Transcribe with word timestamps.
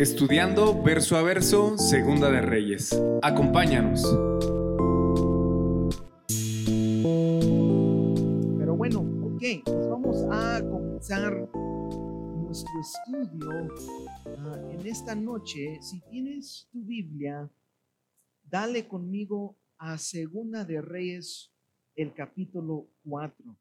Estudiando 0.00 0.82
verso 0.82 1.18
a 1.18 1.22
verso, 1.22 1.76
Segunda 1.76 2.30
de 2.30 2.40
Reyes. 2.40 2.98
Acompáñanos. 3.20 4.00
Pero 8.56 8.76
bueno, 8.78 9.00
ok, 9.00 9.42
vamos 9.90 10.24
a 10.30 10.62
comenzar 10.62 11.46
nuestro 11.52 12.72
estudio 12.80 13.68
ah, 14.38 14.58
en 14.70 14.86
esta 14.86 15.14
noche. 15.14 15.78
Si 15.82 16.00
tienes 16.08 16.66
tu 16.72 16.82
Biblia, 16.82 17.50
dale 18.44 18.88
conmigo 18.88 19.58
a 19.76 19.98
Segunda 19.98 20.64
de 20.64 20.80
Reyes, 20.80 21.52
el 21.94 22.14
capítulo 22.14 22.88
4. 23.04 23.54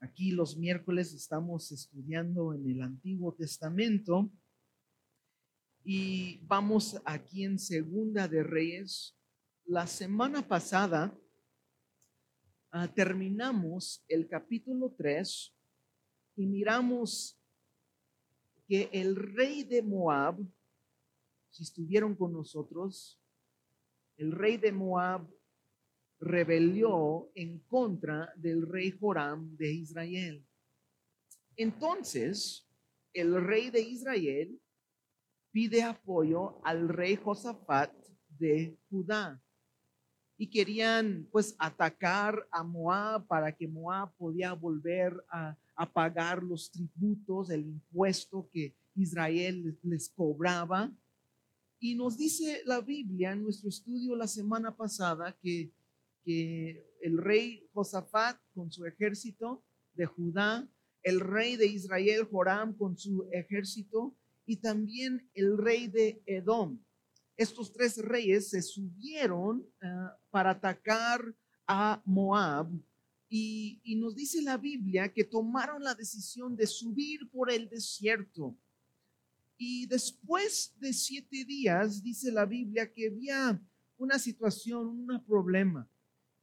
Aquí 0.00 0.32
los 0.32 0.58
miércoles 0.58 1.14
estamos 1.14 1.72
estudiando 1.72 2.52
en 2.52 2.70
el 2.70 2.82
Antiguo 2.82 3.32
Testamento 3.32 4.30
y 5.88 6.40
vamos 6.48 7.00
aquí 7.04 7.44
en 7.44 7.60
Segunda 7.60 8.26
de 8.26 8.42
Reyes. 8.42 9.16
La 9.66 9.86
semana 9.86 10.42
pasada 10.42 11.16
ah, 12.72 12.92
terminamos 12.92 14.04
el 14.08 14.26
capítulo 14.26 14.92
3 14.98 15.54
y 16.38 16.46
miramos 16.46 17.40
que 18.66 18.90
el 18.92 19.14
rey 19.14 19.62
de 19.62 19.80
Moab, 19.80 20.44
si 21.50 21.62
estuvieron 21.62 22.16
con 22.16 22.32
nosotros, 22.32 23.20
el 24.16 24.32
rey 24.32 24.56
de 24.56 24.72
Moab 24.72 25.24
rebelió 26.18 27.30
en 27.36 27.60
contra 27.60 28.32
del 28.34 28.66
rey 28.66 28.90
Joram 28.90 29.56
de 29.56 29.72
Israel. 29.72 30.44
Entonces, 31.56 32.68
el 33.12 33.40
rey 33.40 33.70
de 33.70 33.82
Israel 33.82 34.60
pide 35.56 35.82
apoyo 35.82 36.60
al 36.62 36.86
rey 36.86 37.16
Josafat 37.16 37.90
de 38.28 38.76
Judá. 38.90 39.42
Y 40.36 40.50
querían 40.50 41.26
pues 41.32 41.56
atacar 41.58 42.46
a 42.50 42.62
Moab 42.62 43.26
para 43.26 43.50
que 43.56 43.66
Moab 43.66 44.14
podía 44.18 44.52
volver 44.52 45.14
a, 45.30 45.56
pagar 45.94 46.42
los 46.42 46.70
tributos, 46.70 47.48
el 47.48 47.62
impuesto 47.62 48.50
que 48.52 48.74
Israel 48.94 49.78
les 49.82 50.10
cobraba. 50.10 50.92
Y 51.80 51.94
nos 51.94 52.18
dice 52.18 52.60
la 52.66 52.82
Biblia 52.82 53.32
en 53.32 53.42
nuestro 53.42 53.70
estudio 53.70 54.14
la 54.14 54.26
semana 54.26 54.76
pasada 54.76 55.34
que 55.40 55.72
que 56.22 56.84
el 57.00 57.16
rey 57.16 57.66
Josafat 57.72 58.36
con 58.52 58.70
su 58.70 58.84
ejército 58.84 59.64
de 59.94 60.04
Judá, 60.04 60.68
el 61.02 61.20
rey 61.20 61.56
de 61.56 61.66
Israel 61.66 62.28
Joram 62.30 62.76
con 62.76 62.98
su 62.98 63.26
ejército 63.32 64.14
y 64.46 64.56
también 64.56 65.28
el 65.34 65.58
rey 65.58 65.88
de 65.88 66.22
Edom. 66.24 66.78
Estos 67.36 67.72
tres 67.72 67.98
reyes 67.98 68.48
se 68.50 68.62
subieron 68.62 69.68
ah, 69.82 70.16
para 70.30 70.50
atacar 70.50 71.34
a 71.66 72.00
Moab 72.06 72.70
y, 73.28 73.80
y 73.82 73.96
nos 73.96 74.14
dice 74.14 74.40
la 74.40 74.56
Biblia 74.56 75.12
que 75.12 75.24
tomaron 75.24 75.82
la 75.82 75.94
decisión 75.94 76.56
de 76.56 76.66
subir 76.66 77.28
por 77.30 77.50
el 77.50 77.68
desierto. 77.68 78.56
Y 79.58 79.86
después 79.86 80.74
de 80.78 80.92
siete 80.92 81.44
días, 81.44 82.02
dice 82.02 82.30
la 82.30 82.46
Biblia, 82.46 82.90
que 82.92 83.08
había 83.08 83.60
una 83.98 84.18
situación, 84.18 84.86
un 84.86 85.24
problema 85.24 85.88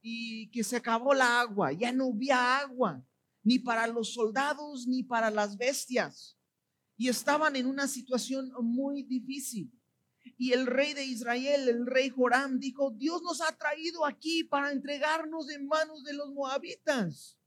y 0.02 0.50
que 0.50 0.62
se 0.62 0.76
acabó 0.76 1.14
la 1.14 1.40
agua, 1.40 1.72
ya 1.72 1.90
no 1.90 2.08
había 2.08 2.58
agua, 2.58 3.02
ni 3.42 3.58
para 3.58 3.86
los 3.86 4.12
soldados 4.12 4.86
ni 4.86 5.02
para 5.02 5.30
las 5.30 5.56
bestias. 5.56 6.36
Y 6.96 7.08
estaban 7.08 7.56
en 7.56 7.66
una 7.66 7.88
situación 7.88 8.52
muy 8.60 9.02
difícil. 9.02 9.72
Y 10.36 10.52
el 10.52 10.66
rey 10.66 10.94
de 10.94 11.04
Israel, 11.04 11.68
el 11.68 11.86
rey 11.86 12.08
Joram, 12.08 12.58
dijo, 12.58 12.90
Dios 12.90 13.22
nos 13.22 13.40
ha 13.40 13.56
traído 13.56 14.06
aquí 14.06 14.44
para 14.44 14.72
entregarnos 14.72 15.50
en 15.50 15.66
manos 15.66 16.02
de 16.04 16.14
los 16.14 16.32
moabitas. 16.32 17.38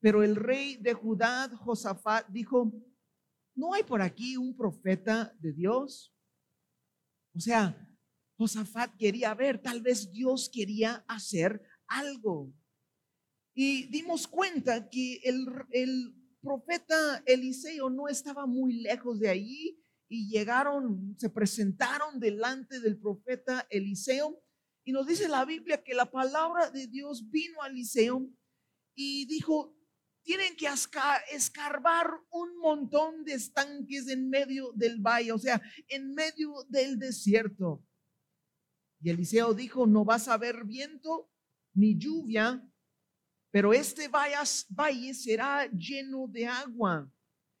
Pero 0.00 0.22
el 0.22 0.36
rey 0.36 0.76
de 0.76 0.94
Judá, 0.94 1.48
Josafat, 1.56 2.26
dijo, 2.28 2.72
¿no 3.54 3.74
hay 3.74 3.82
por 3.82 4.00
aquí 4.00 4.36
un 4.36 4.56
profeta 4.56 5.34
de 5.38 5.52
Dios? 5.52 6.14
O 7.34 7.40
sea, 7.40 7.76
Josafat 8.38 8.96
quería 8.96 9.34
ver, 9.34 9.60
tal 9.60 9.82
vez 9.82 10.10
Dios 10.10 10.48
quería 10.48 11.04
hacer 11.06 11.62
algo. 11.86 12.52
Y 13.54 13.86
dimos 13.88 14.26
cuenta 14.26 14.88
que 14.88 15.16
el, 15.24 15.46
el 15.70 16.14
profeta 16.40 17.22
Eliseo 17.26 17.90
no 17.90 18.08
estaba 18.08 18.46
muy 18.46 18.80
lejos 18.80 19.20
de 19.20 19.28
allí 19.28 19.82
y 20.08 20.28
llegaron, 20.28 21.14
se 21.18 21.30
presentaron 21.30 22.18
delante 22.18 22.80
del 22.80 22.98
profeta 22.98 23.66
Eliseo. 23.70 24.42
Y 24.84 24.92
nos 24.92 25.06
dice 25.06 25.28
la 25.28 25.44
Biblia 25.44 25.82
que 25.84 25.94
la 25.94 26.10
palabra 26.10 26.70
de 26.70 26.86
Dios 26.86 27.30
vino 27.30 27.62
a 27.62 27.68
Eliseo 27.68 28.28
y 28.96 29.26
dijo, 29.26 29.76
tienen 30.22 30.56
que 30.56 30.68
escarbar 31.32 32.10
un 32.30 32.58
montón 32.58 33.24
de 33.24 33.34
estanques 33.34 34.08
en 34.08 34.28
medio 34.28 34.72
del 34.74 35.00
valle, 35.00 35.32
o 35.32 35.38
sea, 35.38 35.62
en 35.88 36.14
medio 36.14 36.52
del 36.68 36.98
desierto. 36.98 37.84
Y 39.00 39.10
Eliseo 39.10 39.54
dijo, 39.54 39.86
no 39.86 40.04
vas 40.04 40.28
a 40.28 40.36
ver 40.36 40.64
viento 40.64 41.30
ni 41.74 41.96
lluvia, 41.96 42.69
pero 43.50 43.72
este 43.72 44.08
valle 44.08 45.14
será 45.14 45.66
lleno 45.70 46.26
de 46.28 46.46
agua 46.46 47.10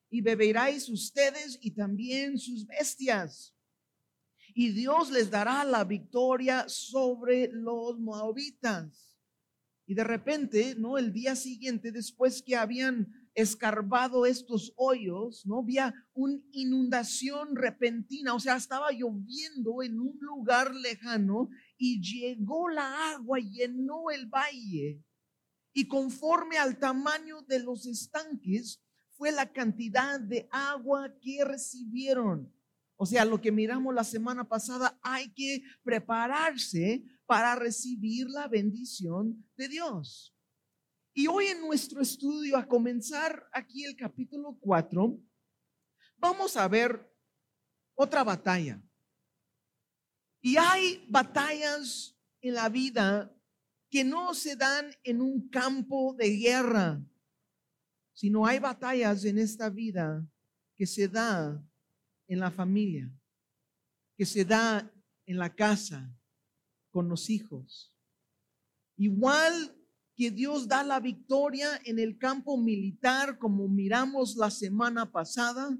y 0.08 0.20
beberáis 0.20 0.88
ustedes 0.88 1.58
y 1.60 1.70
también 1.72 2.38
sus 2.38 2.66
bestias. 2.66 3.54
Y 4.54 4.70
Dios 4.72 5.10
les 5.10 5.30
dará 5.30 5.64
la 5.64 5.84
victoria 5.84 6.68
sobre 6.68 7.48
los 7.52 7.98
moabitas. 7.98 9.16
Y 9.86 9.94
de 9.94 10.04
repente, 10.04 10.74
¿no? 10.76 10.98
El 10.98 11.12
día 11.12 11.34
siguiente, 11.34 11.90
después 11.90 12.42
que 12.42 12.56
habían 12.56 13.12
escarbado 13.34 14.26
estos 14.26 14.72
hoyos, 14.76 15.46
¿no? 15.46 15.60
Había 15.60 15.94
una 16.12 16.40
inundación 16.52 17.56
repentina, 17.56 18.34
o 18.34 18.40
sea, 18.40 18.56
estaba 18.56 18.90
lloviendo 18.92 19.82
en 19.82 19.98
un 19.98 20.18
lugar 20.20 20.74
lejano 20.74 21.48
y 21.76 22.00
llegó 22.00 22.68
la 22.68 23.12
agua 23.12 23.38
llenó 23.38 24.10
el 24.10 24.26
valle. 24.26 25.02
Y 25.72 25.86
conforme 25.86 26.58
al 26.58 26.78
tamaño 26.78 27.42
de 27.42 27.60
los 27.60 27.86
estanques, 27.86 28.82
fue 29.20 29.32
la 29.32 29.52
cantidad 29.52 30.18
de 30.18 30.48
agua 30.50 31.14
que 31.20 31.44
recibieron. 31.44 32.52
O 32.96 33.06
sea, 33.06 33.24
lo 33.24 33.40
que 33.40 33.52
miramos 33.52 33.94
la 33.94 34.04
semana 34.04 34.48
pasada, 34.48 34.98
hay 35.02 35.32
que 35.32 35.62
prepararse 35.82 37.04
para 37.26 37.54
recibir 37.54 38.28
la 38.28 38.48
bendición 38.48 39.46
de 39.56 39.68
Dios. 39.68 40.34
Y 41.14 41.26
hoy 41.26 41.46
en 41.46 41.60
nuestro 41.60 42.00
estudio, 42.00 42.56
a 42.56 42.66
comenzar 42.66 43.48
aquí 43.52 43.84
el 43.84 43.96
capítulo 43.96 44.56
4, 44.60 45.18
vamos 46.16 46.56
a 46.56 46.68
ver 46.68 47.10
otra 47.94 48.24
batalla. 48.24 48.82
Y 50.40 50.56
hay 50.56 51.04
batallas 51.08 52.16
en 52.40 52.54
la 52.54 52.68
vida 52.68 53.34
que 53.90 54.04
no 54.04 54.34
se 54.34 54.56
dan 54.56 54.94
en 55.02 55.20
un 55.20 55.48
campo 55.48 56.14
de 56.14 56.36
guerra, 56.36 57.02
sino 58.12 58.46
hay 58.46 58.58
batallas 58.58 59.24
en 59.24 59.38
esta 59.38 59.68
vida 59.68 60.24
que 60.76 60.86
se 60.86 61.08
da 61.08 61.62
en 62.28 62.38
la 62.38 62.50
familia, 62.50 63.12
que 64.16 64.24
se 64.24 64.44
da 64.44 64.90
en 65.26 65.38
la 65.38 65.54
casa, 65.54 66.14
con 66.90 67.08
los 67.08 67.30
hijos. 67.30 67.94
Igual 68.96 69.76
que 70.14 70.30
Dios 70.30 70.68
da 70.68 70.82
la 70.82 71.00
victoria 71.00 71.80
en 71.84 71.98
el 71.98 72.18
campo 72.18 72.58
militar, 72.58 73.38
como 73.38 73.68
miramos 73.68 74.36
la 74.36 74.50
semana 74.50 75.10
pasada, 75.10 75.78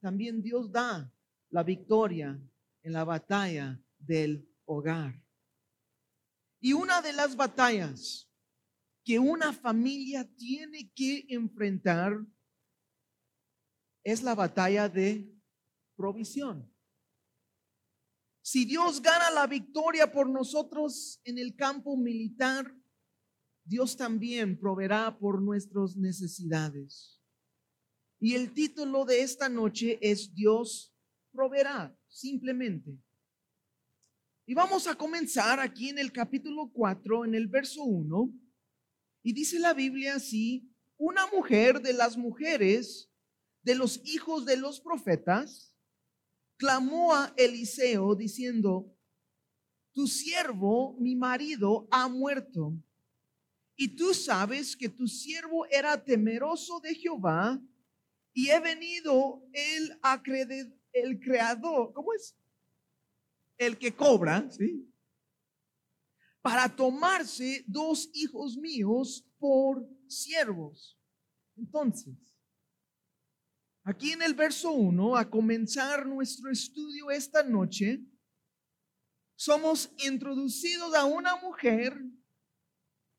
también 0.00 0.42
Dios 0.42 0.70
da 0.70 1.12
la 1.48 1.62
victoria 1.62 2.38
en 2.82 2.92
la 2.92 3.04
batalla 3.04 3.80
del 3.98 4.46
hogar. 4.64 5.20
Y 6.60 6.74
una 6.74 7.00
de 7.00 7.12
las 7.12 7.34
batallas 7.34 8.30
que 9.04 9.18
una 9.18 9.52
familia 9.52 10.30
tiene 10.36 10.92
que 10.94 11.24
enfrentar 11.30 12.24
es 14.04 14.22
la 14.22 14.34
batalla 14.34 14.88
de 14.88 15.34
provisión. 15.96 16.70
Si 18.42 18.64
Dios 18.64 19.00
gana 19.00 19.30
la 19.30 19.46
victoria 19.46 20.10
por 20.10 20.28
nosotros 20.28 21.20
en 21.24 21.38
el 21.38 21.54
campo 21.56 21.96
militar, 21.96 22.74
Dios 23.64 23.96
también 23.96 24.58
proveerá 24.58 25.18
por 25.18 25.40
nuestras 25.40 25.96
necesidades. 25.96 27.20
Y 28.18 28.34
el 28.34 28.52
título 28.52 29.04
de 29.04 29.22
esta 29.22 29.48
noche 29.48 29.98
es 30.02 30.34
Dios 30.34 30.94
proveerá, 31.32 31.96
simplemente. 32.08 32.98
Y 34.50 34.54
vamos 34.54 34.88
a 34.88 34.96
comenzar 34.96 35.60
aquí 35.60 35.90
en 35.90 35.98
el 36.00 36.10
capítulo 36.10 36.72
4, 36.72 37.24
en 37.24 37.36
el 37.36 37.46
verso 37.46 37.84
1. 37.84 38.32
Y 39.22 39.32
dice 39.32 39.60
la 39.60 39.74
Biblia 39.74 40.16
así, 40.16 40.68
una 40.96 41.28
mujer 41.28 41.80
de 41.80 41.92
las 41.92 42.16
mujeres 42.16 43.08
de 43.62 43.76
los 43.76 44.00
hijos 44.04 44.44
de 44.44 44.56
los 44.56 44.80
profetas 44.80 45.72
clamó 46.56 47.14
a 47.14 47.32
Eliseo 47.36 48.16
diciendo, 48.16 48.92
tu 49.92 50.08
siervo, 50.08 50.96
mi 50.98 51.14
marido, 51.14 51.86
ha 51.88 52.08
muerto. 52.08 52.74
Y 53.76 53.94
tú 53.94 54.12
sabes 54.14 54.76
que 54.76 54.88
tu 54.88 55.06
siervo 55.06 55.64
era 55.66 56.04
temeroso 56.04 56.80
de 56.80 56.96
Jehová 56.96 57.62
y 58.32 58.48
he 58.48 58.58
venido 58.58 59.48
el, 59.52 59.96
el 60.92 61.20
creador, 61.20 61.92
¿cómo 61.92 62.12
es? 62.14 62.34
El 63.60 63.76
que 63.76 63.94
cobra, 63.94 64.50
¿sí? 64.50 64.90
Para 66.40 66.74
tomarse 66.74 67.62
dos 67.66 68.08
hijos 68.14 68.56
míos 68.56 69.22
por 69.38 69.86
siervos. 70.08 70.98
Entonces, 71.58 72.14
aquí 73.84 74.12
en 74.12 74.22
el 74.22 74.32
verso 74.32 74.72
1, 74.72 75.14
a 75.14 75.28
comenzar 75.28 76.06
nuestro 76.06 76.50
estudio 76.50 77.10
esta 77.10 77.42
noche, 77.42 78.00
somos 79.36 79.92
introducidos 80.06 80.94
a 80.94 81.04
una 81.04 81.36
mujer 81.36 82.02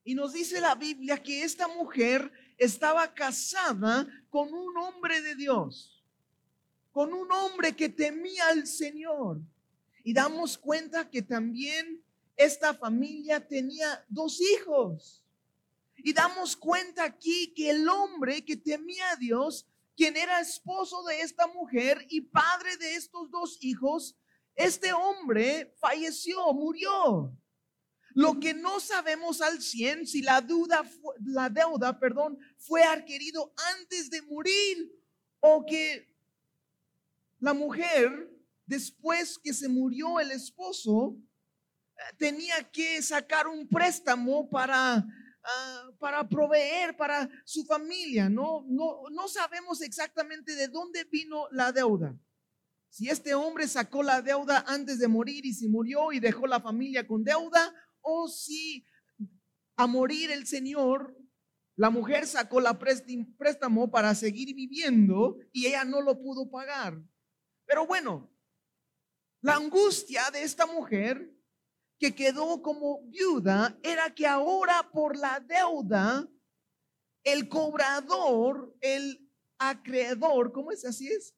y 0.04 0.16
nos 0.16 0.34
dice 0.34 0.60
la 0.60 0.74
Biblia 0.74 1.22
que 1.22 1.44
esta 1.44 1.68
mujer 1.68 2.32
estaba 2.58 3.14
casada 3.14 4.08
con 4.32 4.52
un 4.52 4.76
hombre 4.78 5.22
de 5.22 5.36
Dios, 5.36 6.04
con 6.92 7.14
un 7.14 7.32
hombre 7.32 7.76
que 7.76 7.90
temía 7.90 8.48
al 8.48 8.66
Señor. 8.66 9.40
Y 10.04 10.14
damos 10.14 10.58
cuenta 10.58 11.10
que 11.10 11.22
también 11.22 12.04
esta 12.36 12.74
familia 12.74 13.46
tenía 13.46 14.04
dos 14.10 14.40
hijos. 14.42 15.24
Y 15.98 16.14
damos 16.14 16.56
cuenta 16.56 17.04
aquí 17.04 17.54
que 17.56 17.70
el 17.70 17.88
hombre 17.88 18.44
que 18.44 18.58
temía 18.58 19.12
a 19.12 19.16
Dios, 19.16 19.68
quien 19.96 20.18
era 20.18 20.40
esposo 20.40 21.04
de 21.04 21.22
esta 21.22 21.48
mujer 21.48 22.06
y 22.10 22.22
padre 22.22 22.78
de 22.78 22.96
estos 22.96 23.30
dos 23.30 23.58
hijos, 23.62 24.16
este 24.56 24.92
hombre 24.94 25.76
falleció, 25.80 26.52
murió. 26.54 27.38
Lo 28.14 28.40
que 28.40 28.54
no 28.54 28.80
sabemos 28.80 29.42
al 29.42 29.62
100 29.62 30.08
si 30.08 30.22
la 30.22 30.42
deuda, 30.42 30.84
la 31.24 31.50
deuda, 31.50 31.98
perdón, 31.98 32.38
fue 32.58 32.84
adquirido 32.84 33.54
antes 33.78 34.10
de 34.10 34.22
morir 34.24 34.92
o 35.40 35.66
que 35.66 36.12
la 37.40 37.54
mujer, 37.54 38.31
después 38.72 39.38
que 39.38 39.54
se 39.54 39.68
murió 39.68 40.22
el 40.22 40.32
esposo, 40.32 41.18
tenía 42.18 42.64
que 42.72 43.02
sacar 43.02 43.46
un 43.50 43.68
préstamo 43.68 44.50
para, 44.50 45.06
ah, 45.44 45.90
para 46.00 46.28
proveer 46.28 46.96
para 46.96 47.30
su 47.44 47.66
familia. 47.66 48.30
No, 48.30 48.64
no, 48.70 49.10
no 49.12 49.28
sabemos 49.28 49.82
exactamente 49.82 50.56
de 50.56 50.70
dónde 50.70 51.04
vino 51.04 51.50
la 51.52 51.74
deuda. 51.74 52.18
Si 52.90 53.10
este 53.10 53.34
hombre 53.34 53.68
sacó 53.68 54.04
la 54.04 54.22
deuda 54.22 54.64
antes 54.66 55.00
de 55.00 55.10
morir 55.10 55.46
y 55.46 55.54
si 55.54 55.68
murió 55.68 56.14
y 56.14 56.22
dejó 56.22 56.48
la 56.48 56.62
familia 56.62 57.06
con 57.06 57.26
deuda, 57.26 57.74
o 58.00 58.30
si 58.30 58.86
a 59.76 59.86
morir 59.86 60.32
el 60.32 60.48
Señor, 60.48 61.14
la 61.76 61.90
mujer 61.90 62.26
sacó 62.26 62.62
la 62.62 62.80
préstamo 62.80 63.92
para 63.92 64.16
seguir 64.16 64.56
viviendo 64.56 65.40
y 65.52 65.68
ella 65.68 65.84
no 65.84 66.02
lo 66.02 66.22
pudo 66.22 66.50
pagar. 66.50 67.02
Pero 67.66 67.86
bueno, 67.86 68.31
la 69.42 69.56
angustia 69.56 70.30
de 70.32 70.44
esta 70.44 70.66
mujer 70.66 71.36
que 72.00 72.16
quedó 72.16 72.62
como 72.62 73.04
viuda 73.08 73.78
era 73.84 74.14
que 74.14 74.26
ahora 74.26 74.90
por 74.92 75.18
la 75.18 75.40
deuda, 75.40 76.28
el 77.24 77.48
cobrador, 77.48 78.76
el 78.82 79.30
acreedor, 79.58 80.52
¿cómo 80.52 80.72
es 80.72 80.86
así 80.86 81.08
es? 81.08 81.36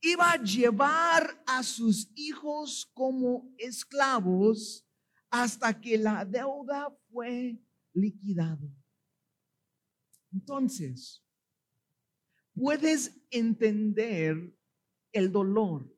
iba 0.00 0.32
a 0.32 0.42
llevar 0.42 1.42
a 1.46 1.62
sus 1.62 2.10
hijos 2.14 2.90
como 2.94 3.52
esclavos 3.58 4.86
hasta 5.30 5.78
que 5.78 5.98
la 5.98 6.24
deuda 6.24 6.96
fue 7.10 7.58
liquidada. 7.92 8.68
Entonces, 10.32 11.22
puedes 12.54 13.20
entender 13.30 14.56
el 15.12 15.30
dolor, 15.30 15.94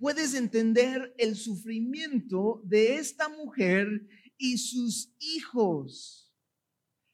puedes 0.00 0.34
entender 0.34 1.14
el 1.18 1.36
sufrimiento 1.36 2.60
de 2.64 2.96
esta 2.96 3.28
mujer 3.28 3.86
y 4.36 4.58
sus 4.58 5.14
hijos 5.20 6.20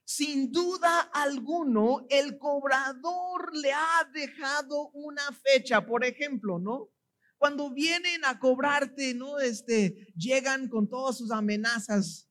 sin 0.06 0.52
duda 0.52 1.00
alguno, 1.12 2.06
el 2.08 2.38
cobrador 2.38 3.50
le 3.56 3.72
ha 3.72 4.08
dejado 4.14 4.90
una 4.92 5.22
fecha, 5.32 5.84
por 5.84 6.04
ejemplo, 6.04 6.60
¿no? 6.60 6.90
Cuando 7.38 7.74
vienen 7.74 8.24
a 8.24 8.38
cobrarte, 8.38 9.14
¿no? 9.14 9.40
Este, 9.40 10.06
llegan 10.16 10.68
con 10.68 10.88
todas 10.88 11.18
sus 11.18 11.32
amenazas. 11.32 12.30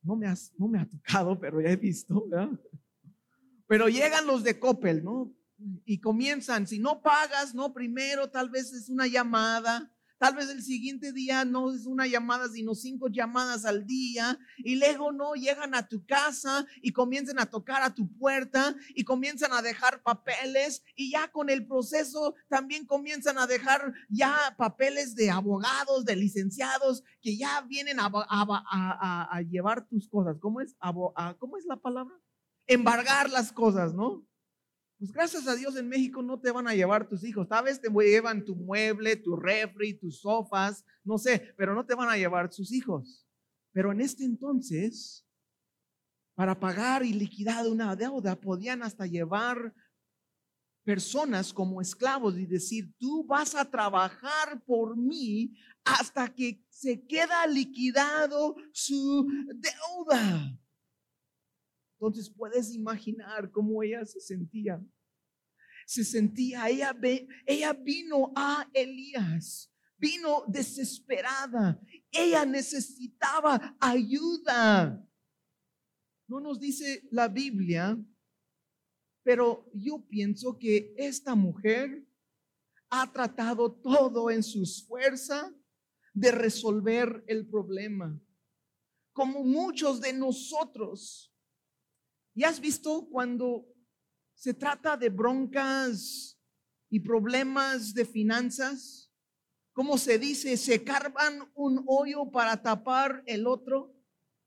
No 0.00 0.14
me, 0.14 0.32
no 0.56 0.68
me 0.68 0.78
ha 0.78 0.88
tocado, 0.88 1.38
pero 1.40 1.60
ya 1.60 1.70
he 1.70 1.76
visto, 1.76 2.24
¿verdad? 2.28 2.50
Pero 3.66 3.88
llegan 3.88 4.24
los 4.24 4.44
de 4.44 4.60
Coppel, 4.60 5.02
¿no? 5.02 5.36
Y 5.84 6.00
comienzan, 6.00 6.66
si 6.66 6.78
no 6.78 7.02
pagas, 7.02 7.54
¿no? 7.54 7.72
Primero 7.72 8.30
tal 8.30 8.48
vez 8.48 8.72
es 8.72 8.88
una 8.88 9.06
llamada, 9.06 9.92
Tal 10.18 10.34
vez 10.34 10.50
el 10.50 10.62
siguiente 10.62 11.12
día 11.12 11.44
no 11.44 11.72
es 11.72 11.86
una 11.86 12.06
llamada, 12.06 12.48
sino 12.48 12.74
cinco 12.74 13.08
llamadas 13.08 13.64
al 13.64 13.86
día. 13.86 14.36
Y 14.58 14.74
luego 14.74 15.12
no 15.12 15.34
llegan 15.34 15.76
a 15.76 15.86
tu 15.86 16.04
casa 16.04 16.66
y 16.82 16.92
comienzan 16.92 17.38
a 17.38 17.46
tocar 17.46 17.82
a 17.82 17.94
tu 17.94 18.12
puerta 18.18 18.74
y 18.96 19.04
comienzan 19.04 19.52
a 19.52 19.62
dejar 19.62 20.02
papeles. 20.02 20.82
Y 20.96 21.12
ya 21.12 21.30
con 21.30 21.50
el 21.50 21.66
proceso 21.66 22.34
también 22.48 22.84
comienzan 22.84 23.38
a 23.38 23.46
dejar 23.46 23.94
ya 24.08 24.36
papeles 24.58 25.14
de 25.14 25.30
abogados, 25.30 26.04
de 26.04 26.16
licenciados, 26.16 27.04
que 27.22 27.38
ya 27.38 27.60
vienen 27.62 27.98
a, 28.00 29.40
llevar 29.48 29.86
tus 29.86 30.08
cosas. 30.08 30.36
¿Cómo 30.40 30.60
es? 30.60 30.74
¿Cómo 31.38 31.56
es 31.56 31.64
la 31.64 31.76
palabra? 31.76 32.14
Embargar 32.66 33.30
las 33.30 33.52
cosas, 33.52 33.94
¿no? 33.94 34.27
Pues 34.98 35.12
gracias 35.12 35.46
a 35.46 35.54
Dios 35.54 35.76
en 35.76 35.88
México 35.88 36.22
no 36.22 36.40
te 36.40 36.50
van 36.50 36.66
a 36.66 36.74
llevar 36.74 37.08
tus 37.08 37.22
hijos. 37.22 37.48
Tal 37.48 37.64
vez 37.64 37.80
te 37.80 37.88
llevan 37.88 38.44
tu 38.44 38.56
mueble, 38.56 39.14
tu 39.14 39.36
refri, 39.36 39.94
tus 39.94 40.20
sofás, 40.20 40.84
no 41.04 41.18
sé, 41.18 41.54
pero 41.56 41.72
no 41.72 41.86
te 41.86 41.94
van 41.94 42.08
a 42.08 42.16
llevar 42.16 42.52
sus 42.52 42.72
hijos. 42.72 43.24
Pero 43.72 43.92
en 43.92 44.00
este 44.00 44.24
entonces, 44.24 45.24
para 46.34 46.58
pagar 46.58 47.04
y 47.04 47.12
liquidar 47.12 47.68
una 47.68 47.94
deuda, 47.94 48.34
podían 48.34 48.82
hasta 48.82 49.06
llevar 49.06 49.72
personas 50.82 51.52
como 51.52 51.80
esclavos 51.80 52.36
y 52.36 52.46
decir, 52.46 52.92
tú 52.98 53.24
vas 53.24 53.54
a 53.54 53.70
trabajar 53.70 54.60
por 54.64 54.96
mí 54.96 55.54
hasta 55.84 56.26
que 56.34 56.64
se 56.70 57.06
queda 57.06 57.46
liquidado 57.46 58.56
su 58.72 59.28
deuda. 59.54 60.58
Entonces 62.00 62.30
puedes 62.30 62.74
imaginar 62.74 63.50
cómo 63.50 63.82
ella 63.82 64.04
se 64.04 64.20
sentía. 64.20 64.80
Se 65.88 66.04
sentía, 66.04 66.68
ella, 66.68 66.94
ella 67.46 67.72
vino 67.72 68.30
a 68.36 68.68
Elías, 68.74 69.72
vino 69.96 70.44
desesperada, 70.46 71.80
ella 72.10 72.44
necesitaba 72.44 73.74
ayuda. 73.80 75.02
No 76.26 76.40
nos 76.40 76.60
dice 76.60 77.08
la 77.10 77.28
Biblia, 77.28 77.98
pero 79.22 79.70
yo 79.72 80.06
pienso 80.06 80.58
que 80.58 80.92
esta 80.98 81.34
mujer 81.34 82.06
ha 82.90 83.10
tratado 83.10 83.72
todo 83.72 84.30
en 84.30 84.42
su 84.42 84.66
fuerza 84.86 85.50
de 86.12 86.32
resolver 86.32 87.24
el 87.26 87.48
problema. 87.48 88.20
Como 89.14 89.42
muchos 89.42 90.02
de 90.02 90.12
nosotros 90.12 91.32
¿Y 92.38 92.44
has 92.44 92.60
visto 92.60 93.08
cuando 93.10 93.66
se 94.38 94.54
trata 94.54 94.96
de 94.96 95.08
broncas 95.08 96.38
y 96.88 97.00
problemas 97.00 97.92
de 97.92 98.04
finanzas? 98.04 99.10
¿Cómo 99.72 99.98
se 99.98 100.16
dice? 100.18 100.56
Se 100.56 100.84
carvan 100.84 101.50
un 101.54 101.84
hoyo 101.88 102.30
para 102.30 102.62
tapar 102.62 103.24
el 103.26 103.48
otro, 103.48 103.92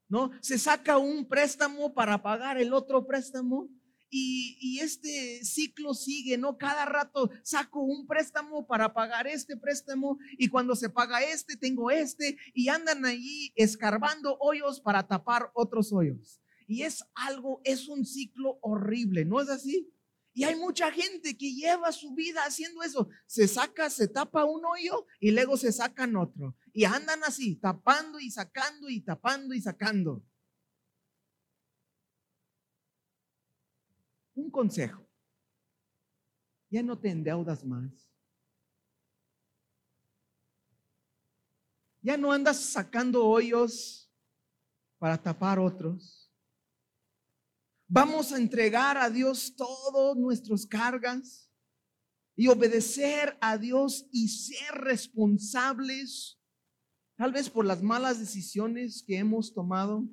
¿no? 0.08 0.30
Se 0.40 0.58
saca 0.58 0.96
un 0.96 1.28
préstamo 1.28 1.92
para 1.92 2.22
pagar 2.22 2.56
el 2.56 2.72
otro 2.72 3.06
préstamo. 3.06 3.68
Y, 4.14 4.58
y, 4.60 4.80
este 4.80 5.42
ciclo 5.42 5.94
sigue, 5.94 6.36
¿no? 6.36 6.58
Cada 6.58 6.84
rato 6.84 7.30
saco 7.42 7.80
un 7.80 8.06
préstamo 8.06 8.66
para 8.66 8.92
pagar 8.92 9.26
este 9.26 9.56
préstamo 9.56 10.18
y 10.36 10.48
cuando 10.48 10.76
se 10.76 10.90
paga 10.90 11.22
este, 11.22 11.56
tengo 11.56 11.90
este 11.90 12.36
y 12.52 12.68
andan 12.68 13.06
allí 13.06 13.54
escarbando 13.56 14.36
hoyos 14.38 14.80
para 14.80 15.06
tapar 15.06 15.50
otros 15.54 15.94
hoyos. 15.94 16.42
Y 16.72 16.84
es 16.84 17.04
algo, 17.14 17.60
es 17.64 17.86
un 17.86 18.06
ciclo 18.06 18.58
horrible, 18.62 19.26
¿no 19.26 19.42
es 19.42 19.50
así? 19.50 19.92
Y 20.32 20.44
hay 20.44 20.56
mucha 20.56 20.90
gente 20.90 21.36
que 21.36 21.52
lleva 21.52 21.92
su 21.92 22.14
vida 22.14 22.46
haciendo 22.46 22.82
eso. 22.82 23.10
Se 23.26 23.46
saca, 23.46 23.90
se 23.90 24.08
tapa 24.08 24.46
un 24.46 24.64
hoyo 24.64 25.06
y 25.20 25.32
luego 25.32 25.58
se 25.58 25.70
sacan 25.70 26.16
otro. 26.16 26.56
Y 26.72 26.84
andan 26.84 27.22
así, 27.24 27.56
tapando 27.56 28.18
y 28.18 28.30
sacando 28.30 28.88
y 28.88 29.02
tapando 29.02 29.52
y 29.52 29.60
sacando. 29.60 30.24
Un 34.34 34.50
consejo. 34.50 35.06
Ya 36.70 36.82
no 36.82 36.98
te 36.98 37.10
endeudas 37.10 37.66
más. 37.66 38.10
Ya 42.00 42.16
no 42.16 42.32
andas 42.32 42.58
sacando 42.60 43.26
hoyos 43.26 44.10
para 44.98 45.20
tapar 45.20 45.58
otros. 45.58 46.21
Vamos 47.94 48.32
a 48.32 48.38
entregar 48.38 48.96
a 48.96 49.10
Dios 49.10 49.54
todas 49.54 50.16
nuestras 50.16 50.64
cargas 50.64 51.52
y 52.34 52.48
obedecer 52.48 53.36
a 53.38 53.58
Dios 53.58 54.08
y 54.10 54.28
ser 54.28 54.76
responsables, 54.76 56.40
tal 57.16 57.32
vez 57.32 57.50
por 57.50 57.66
las 57.66 57.82
malas 57.82 58.18
decisiones 58.18 59.04
que 59.06 59.18
hemos 59.18 59.52
tomado, 59.52 60.08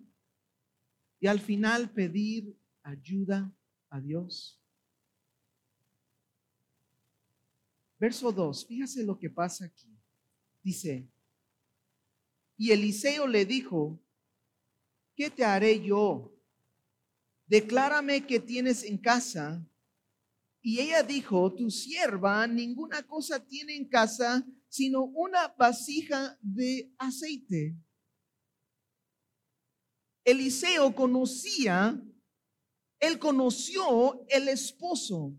y 1.22 1.28
al 1.28 1.40
final 1.40 1.90
pedir 1.90 2.54
ayuda 2.84 3.50
a 3.90 4.02
Dios. 4.02 4.62
Verso 7.98 8.34
2, 8.34 8.66
fíjese 8.66 9.04
lo 9.04 9.18
que 9.18 9.30
pasa 9.30 9.64
aquí. 9.64 9.98
Dice, 10.62 11.10
y 12.58 12.72
Eliseo 12.72 13.26
le 13.26 13.46
dijo, 13.46 14.04
¿qué 15.16 15.30
te 15.30 15.46
haré 15.46 15.82
yo? 15.82 16.36
Declárame 17.50 18.28
que 18.28 18.40
tienes 18.40 18.84
en 18.84 19.00
casa. 19.00 19.68
Y 20.62 20.80
ella 20.80 21.02
dijo, 21.02 21.52
tu 21.56 21.72
sierva 21.72 22.46
ninguna 22.46 23.02
cosa 23.08 23.44
tiene 23.44 23.76
en 23.76 23.90
casa, 23.90 24.46
sino 24.68 25.02
una 25.02 25.48
vasija 25.58 26.38
de 26.42 26.94
aceite. 27.00 27.76
Eliseo 30.24 30.94
conocía, 30.94 32.00
él 33.00 33.18
conoció 33.18 34.28
el 34.28 34.48
esposo 34.48 35.34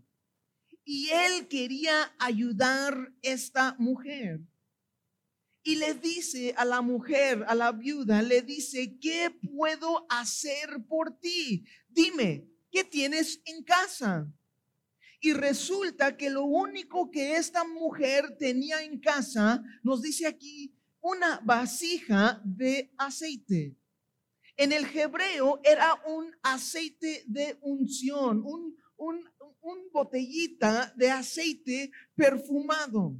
y 0.83 1.07
él 1.11 1.47
quería 1.47 2.13
ayudar 2.19 2.93
a 2.93 3.13
esta 3.21 3.75
mujer. 3.79 4.41
Y 5.63 5.75
le 5.75 5.93
dice 5.93 6.53
a 6.57 6.65
la 6.65 6.81
mujer, 6.81 7.43
a 7.47 7.53
la 7.53 7.71
viuda, 7.71 8.21
le 8.21 8.41
dice, 8.41 8.97
¿qué 8.99 9.29
puedo 9.29 10.07
hacer 10.09 10.83
por 10.87 11.19
ti? 11.19 11.65
Dime, 11.87 12.47
¿qué 12.71 12.83
tienes 12.83 13.41
en 13.45 13.63
casa? 13.63 14.27
Y 15.19 15.33
resulta 15.33 16.17
que 16.17 16.31
lo 16.31 16.45
único 16.45 17.11
que 17.11 17.35
esta 17.35 17.63
mujer 17.63 18.37
tenía 18.39 18.81
en 18.81 18.99
casa, 18.99 19.63
nos 19.83 20.01
dice 20.01 20.25
aquí, 20.25 20.75
una 20.99 21.39
vasija 21.43 22.41
de 22.43 22.91
aceite. 22.97 23.77
En 24.57 24.71
el 24.71 24.85
hebreo 24.85 25.59
era 25.63 26.01
un 26.07 26.31
aceite 26.41 27.23
de 27.27 27.57
unción, 27.61 28.43
un, 28.43 28.75
un, 28.97 29.31
botellita 29.91 30.93
de 30.95 31.11
aceite 31.11 31.91
perfumado 32.15 33.15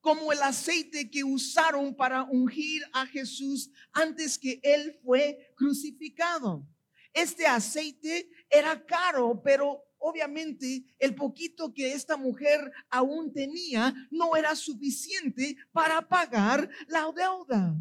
como 0.00 0.32
el 0.32 0.42
aceite 0.42 1.10
que 1.10 1.24
usaron 1.24 1.94
para 1.94 2.24
ungir 2.24 2.82
a 2.92 3.06
Jesús 3.06 3.70
antes 3.92 4.38
que 4.38 4.60
él 4.62 4.98
fue 5.04 5.52
crucificado. 5.56 6.66
Este 7.12 7.46
aceite 7.46 8.30
era 8.48 8.84
caro, 8.84 9.40
pero 9.42 9.82
obviamente 9.98 10.84
el 10.98 11.14
poquito 11.14 11.72
que 11.72 11.92
esta 11.92 12.16
mujer 12.16 12.72
aún 12.88 13.32
tenía 13.32 13.94
no 14.10 14.36
era 14.36 14.56
suficiente 14.56 15.56
para 15.72 16.06
pagar 16.08 16.68
la 16.88 17.12
deuda. 17.14 17.76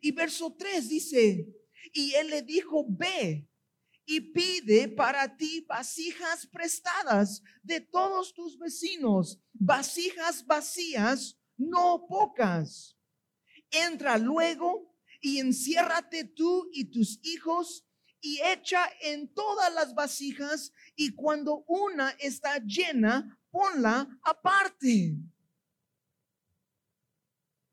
Y 0.00 0.12
verso 0.12 0.54
3 0.58 0.88
dice, 0.88 1.46
y 1.92 2.14
él 2.14 2.30
le 2.30 2.42
dijo, 2.42 2.86
ve 2.88 3.46
y 4.06 4.20
pide 4.20 4.88
para 4.88 5.36
ti 5.36 5.64
vasijas 5.68 6.46
prestadas 6.46 7.42
de 7.62 7.80
todos 7.80 8.32
tus 8.32 8.58
vecinos, 8.58 9.38
vasijas 9.52 10.44
vacías 10.44 11.36
no 11.60 12.06
pocas. 12.08 12.96
Entra 13.70 14.18
luego 14.18 14.96
y 15.20 15.38
enciérrate 15.38 16.24
tú 16.24 16.68
y 16.72 16.86
tus 16.86 17.20
hijos 17.22 17.86
y 18.20 18.40
echa 18.40 18.82
en 19.02 19.32
todas 19.32 19.72
las 19.74 19.94
vasijas 19.94 20.72
y 20.96 21.14
cuando 21.14 21.64
una 21.68 22.10
está 22.18 22.58
llena, 22.58 23.38
ponla 23.50 24.08
aparte. 24.22 25.16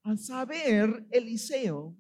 Al 0.04 0.20
saber 0.20 1.06
Eliseo 1.12 1.98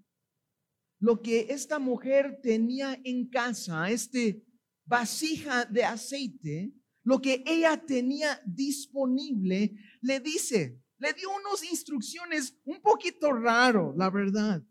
lo 0.99 1.21
que 1.21 1.47
esta 1.49 1.79
mujer 1.79 2.39
tenía 2.41 2.99
en 3.03 3.29
casa, 3.29 3.89
este 3.89 4.43
vasija 4.85 5.65
de 5.65 5.83
aceite, 5.83 6.73
lo 7.03 7.21
que 7.21 7.43
ella 7.45 7.85
tenía 7.85 8.41
disponible, 8.45 9.75
le 10.01 10.19
dice, 10.19 10.81
le 10.99 11.13
dio 11.13 11.29
unas 11.29 11.63
instrucciones 11.63 12.55
un 12.65 12.81
poquito 12.81 13.31
raro, 13.31 13.93
la 13.95 14.09
verdad. 14.09 14.61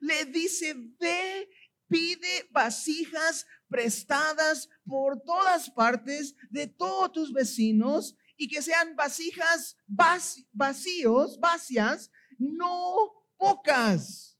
Le 0.00 0.24
dice, 0.26 0.74
ve, 0.98 1.48
pide 1.88 2.48
vasijas 2.50 3.46
prestadas 3.68 4.68
por 4.84 5.22
todas 5.22 5.70
partes 5.70 6.34
de 6.50 6.66
todos 6.66 7.12
tus 7.12 7.32
vecinos 7.32 8.16
y 8.36 8.48
que 8.48 8.62
sean 8.62 8.94
vasijas 8.96 9.76
vacíos, 9.86 11.38
vacías, 11.40 12.10
no 12.38 13.12
pocas. 13.36 14.35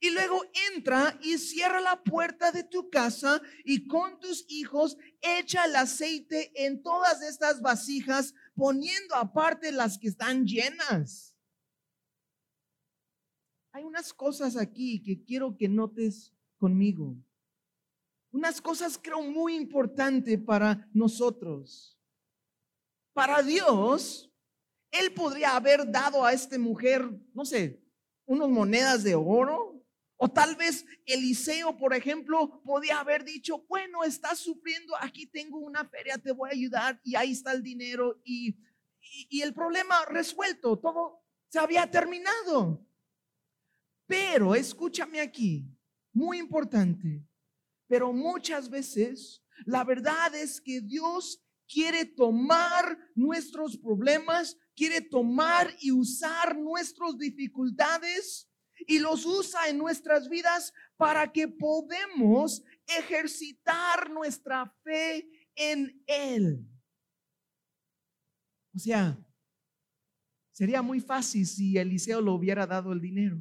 Y 0.00 0.10
luego 0.10 0.44
entra 0.74 1.18
y 1.22 1.38
cierra 1.38 1.80
la 1.80 2.02
puerta 2.02 2.52
de 2.52 2.62
tu 2.62 2.88
casa 2.88 3.42
y 3.64 3.88
con 3.88 4.20
tus 4.20 4.44
hijos 4.48 4.96
echa 5.20 5.64
el 5.64 5.74
aceite 5.74 6.52
en 6.66 6.82
todas 6.82 7.20
estas 7.22 7.60
vasijas, 7.60 8.32
poniendo 8.54 9.16
aparte 9.16 9.72
las 9.72 9.98
que 9.98 10.08
están 10.08 10.46
llenas. 10.46 11.34
Hay 13.72 13.84
unas 13.84 14.12
cosas 14.12 14.56
aquí 14.56 15.02
que 15.02 15.24
quiero 15.24 15.56
que 15.56 15.68
notes 15.68 16.32
conmigo. 16.58 17.16
Unas 18.30 18.60
cosas 18.60 18.98
creo 19.00 19.22
muy 19.22 19.54
importantes 19.54 20.38
para 20.38 20.88
nosotros. 20.92 21.98
Para 23.12 23.42
Dios, 23.42 24.30
Él 24.90 25.12
podría 25.12 25.56
haber 25.56 25.90
dado 25.90 26.24
a 26.24 26.32
esta 26.32 26.58
mujer, 26.58 27.08
no 27.32 27.44
sé, 27.44 27.82
unas 28.26 28.48
monedas 28.48 29.02
de 29.02 29.14
oro, 29.14 29.77
o 30.20 30.28
tal 30.28 30.56
vez 30.56 30.84
Eliseo, 31.06 31.76
por 31.76 31.94
ejemplo, 31.94 32.60
podía 32.64 32.98
haber 32.98 33.24
dicho, 33.24 33.64
bueno, 33.68 34.02
estás 34.02 34.40
sufriendo, 34.40 34.94
aquí 35.00 35.26
tengo 35.26 35.58
una 35.58 35.84
feria, 35.84 36.18
te 36.18 36.32
voy 36.32 36.50
a 36.50 36.54
ayudar 36.54 37.00
y 37.04 37.14
ahí 37.14 37.32
está 37.32 37.52
el 37.52 37.62
dinero 37.62 38.20
y, 38.24 38.56
el 39.30 39.54
problema 39.54 40.04
resuelto, 40.06 40.76
todo 40.76 41.22
se 41.48 41.60
había 41.60 41.88
terminado. 41.88 42.84
Pero 44.06 44.54
escúchame 44.54 45.20
aquí, 45.20 45.70
muy 46.12 46.38
importante, 46.38 47.24
pero 47.86 48.12
muchas 48.12 48.68
veces 48.68 49.42
la 49.66 49.84
verdad 49.84 50.34
es 50.34 50.60
que 50.60 50.80
Dios 50.80 51.40
quiere 51.68 52.04
tomar 52.04 52.98
nuestros 53.14 53.78
problemas, 53.78 54.58
quiere 54.74 55.00
tomar 55.00 55.72
y 55.80 55.92
usar 55.92 56.56
nuestras 56.56 57.16
dificultades 57.16 58.47
y 58.88 58.98
los 58.98 59.26
usa 59.26 59.68
en 59.68 59.76
nuestras 59.76 60.30
vidas 60.30 60.72
para 60.96 61.30
que 61.30 61.46
podamos 61.46 62.64
ejercitar 62.86 64.10
nuestra 64.10 64.66
fe 64.82 65.28
en 65.54 66.02
Él. 66.06 66.66
O 68.74 68.78
sea, 68.78 69.22
sería 70.52 70.80
muy 70.80 71.00
fácil 71.00 71.46
si 71.46 71.76
Eliseo 71.76 72.22
lo 72.22 72.32
hubiera 72.32 72.66
dado 72.66 72.92
el 72.92 73.00
dinero. 73.00 73.38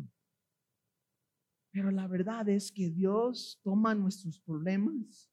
Pero 1.72 1.92
la 1.92 2.08
verdad 2.08 2.50
es 2.50 2.70
que 2.70 2.90
Dios 2.90 3.62
toma 3.64 3.96
nuestros 3.96 4.42
problemas 4.42 5.32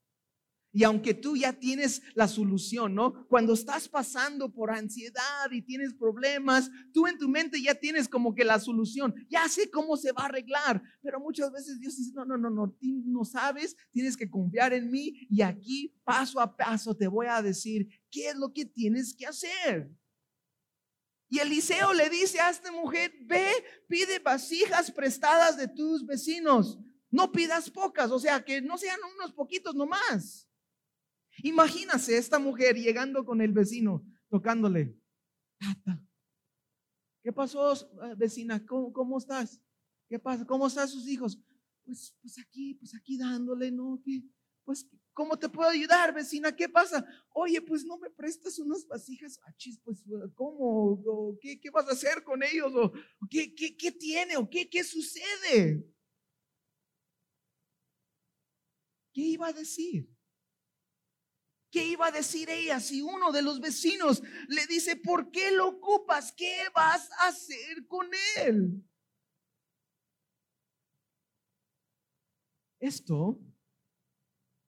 y 0.75 0.83
aunque 0.83 1.13
tú 1.13 1.37
ya 1.37 1.53
tienes 1.53 2.01
la 2.15 2.27
solución, 2.27 2.95
¿no? 2.95 3.25
Cuando 3.29 3.53
estás 3.53 3.87
pasando 3.87 4.53
por 4.53 4.71
ansiedad 4.71 5.49
y 5.49 5.61
tienes 5.61 5.93
problemas, 5.93 6.69
tú 6.91 7.07
en 7.07 7.17
tu 7.17 7.29
mente 7.29 7.61
ya 7.61 7.75
tienes 7.75 8.09
como 8.09 8.35
que 8.35 8.43
la 8.43 8.59
solución, 8.59 9.15
ya 9.29 9.47
sé 9.47 9.71
cómo 9.71 9.95
se 9.95 10.11
va 10.11 10.23
a 10.23 10.25
arreglar, 10.25 10.83
pero 11.01 11.21
muchas 11.21 11.49
veces 11.53 11.79
Dios 11.79 11.95
dice, 11.95 12.11
no, 12.13 12.25
no, 12.25 12.37
no, 12.37 12.49
no, 12.49 12.75
no 12.81 13.23
sabes, 13.23 13.77
tienes 13.93 14.17
que 14.17 14.29
confiar 14.29 14.73
en 14.73 14.91
mí 14.91 15.25
y 15.29 15.41
aquí 15.43 15.95
paso 16.03 16.41
a 16.41 16.57
paso 16.57 16.93
te 16.93 17.07
voy 17.07 17.27
a 17.27 17.41
decir 17.41 17.87
qué 18.11 18.31
es 18.31 18.35
lo 18.35 18.51
que 18.51 18.65
tienes 18.65 19.15
que 19.15 19.27
hacer. 19.27 19.89
Y 21.29 21.39
Eliseo 21.39 21.93
le 21.93 22.09
dice 22.09 22.41
a 22.41 22.49
esta 22.49 22.69
mujer, 22.73 23.13
ve, 23.23 23.47
pide 23.87 24.19
vasijas 24.19 24.91
prestadas 24.91 25.55
de 25.55 25.69
tus 25.69 26.05
vecinos, 26.05 26.77
no 27.09 27.31
pidas 27.31 27.71
pocas, 27.71 28.11
o 28.11 28.19
sea, 28.19 28.43
que 28.43 28.61
no 28.61 28.77
sean 28.77 28.99
unos 29.17 29.31
poquitos 29.31 29.73
nomás. 29.73 30.49
Imagínase 31.45 32.17
esta 32.17 32.39
mujer 32.39 32.75
llegando 32.75 33.23
con 33.23 33.39
el 33.39 33.53
vecino, 33.53 34.03
tocándole. 34.29 34.99
¿qué 37.21 37.31
pasó, 37.31 37.71
eh, 37.75 38.15
vecina? 38.17 38.65
¿Cómo, 38.65 39.19
estás? 39.19 39.61
¿Qué 40.09 40.17
pasa? 40.17 40.43
¿Cómo 40.43 40.65
están 40.65 40.87
sus 40.87 41.07
hijos? 41.07 41.39
Pues, 41.83 42.17
pues 42.19 42.39
aquí, 42.39 42.73
pues 42.73 42.95
aquí 42.95 43.15
dándole, 43.15 43.69
¿no? 43.69 44.01
pues, 44.63 44.89
¿cómo 45.13 45.37
te 45.37 45.47
puedo 45.47 45.69
ayudar, 45.69 46.15
vecina? 46.15 46.55
¿Qué 46.55 46.67
pasa? 46.67 47.05
Oye, 47.31 47.61
pues 47.61 47.85
no 47.85 47.99
me 47.99 48.09
prestas 48.09 48.57
unas 48.57 48.87
vasijas. 48.87 49.39
Ah, 49.45 49.53
pues, 49.83 50.03
¿cómo? 50.33 51.37
qué, 51.39 51.59
qué, 51.59 51.69
vas 51.69 51.87
a 51.87 51.91
hacer 51.91 52.23
con 52.23 52.41
ellos? 52.41 52.73
¿O 52.75 52.91
qué, 53.29 53.53
qué, 53.53 53.77
qué 53.77 53.91
tiene? 53.91 54.35
¿O 54.37 54.49
qué, 54.49 54.67
qué 54.67 54.83
sucede? 54.83 55.87
¿Qué 59.13 59.21
iba 59.21 59.45
a 59.49 59.53
decir? 59.53 60.14
¿Qué 61.75 61.85
iba 61.85 62.07
a 62.07 62.11
decir 62.11 62.49
ella 62.49 62.79
si 62.79 63.01
uno 63.01 63.33
de 63.33 63.41
los 63.41 63.59
vecinos 63.59 64.23
le 64.47 64.65
dice, 64.65 64.95
¿por 64.95 65.29
qué 65.29 65.51
lo 65.51 65.67
ocupas? 65.67 66.31
¿Qué 66.31 66.55
vas 66.73 67.11
a 67.19 67.27
hacer 67.27 67.85
con 67.85 68.07
él? 68.37 68.81
Esto, 72.79 73.41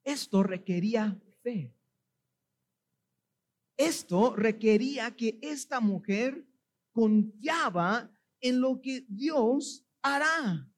esto 0.04 0.42
requería 0.42 1.18
fe. 1.42 1.74
Esto 3.78 4.36
requería 4.36 5.16
que 5.16 5.38
esta 5.40 5.80
mujer 5.80 6.46
confiaba 6.92 8.12
en 8.38 8.60
lo 8.60 8.82
que 8.82 9.06
Dios 9.08 9.82
hará. 10.02 10.70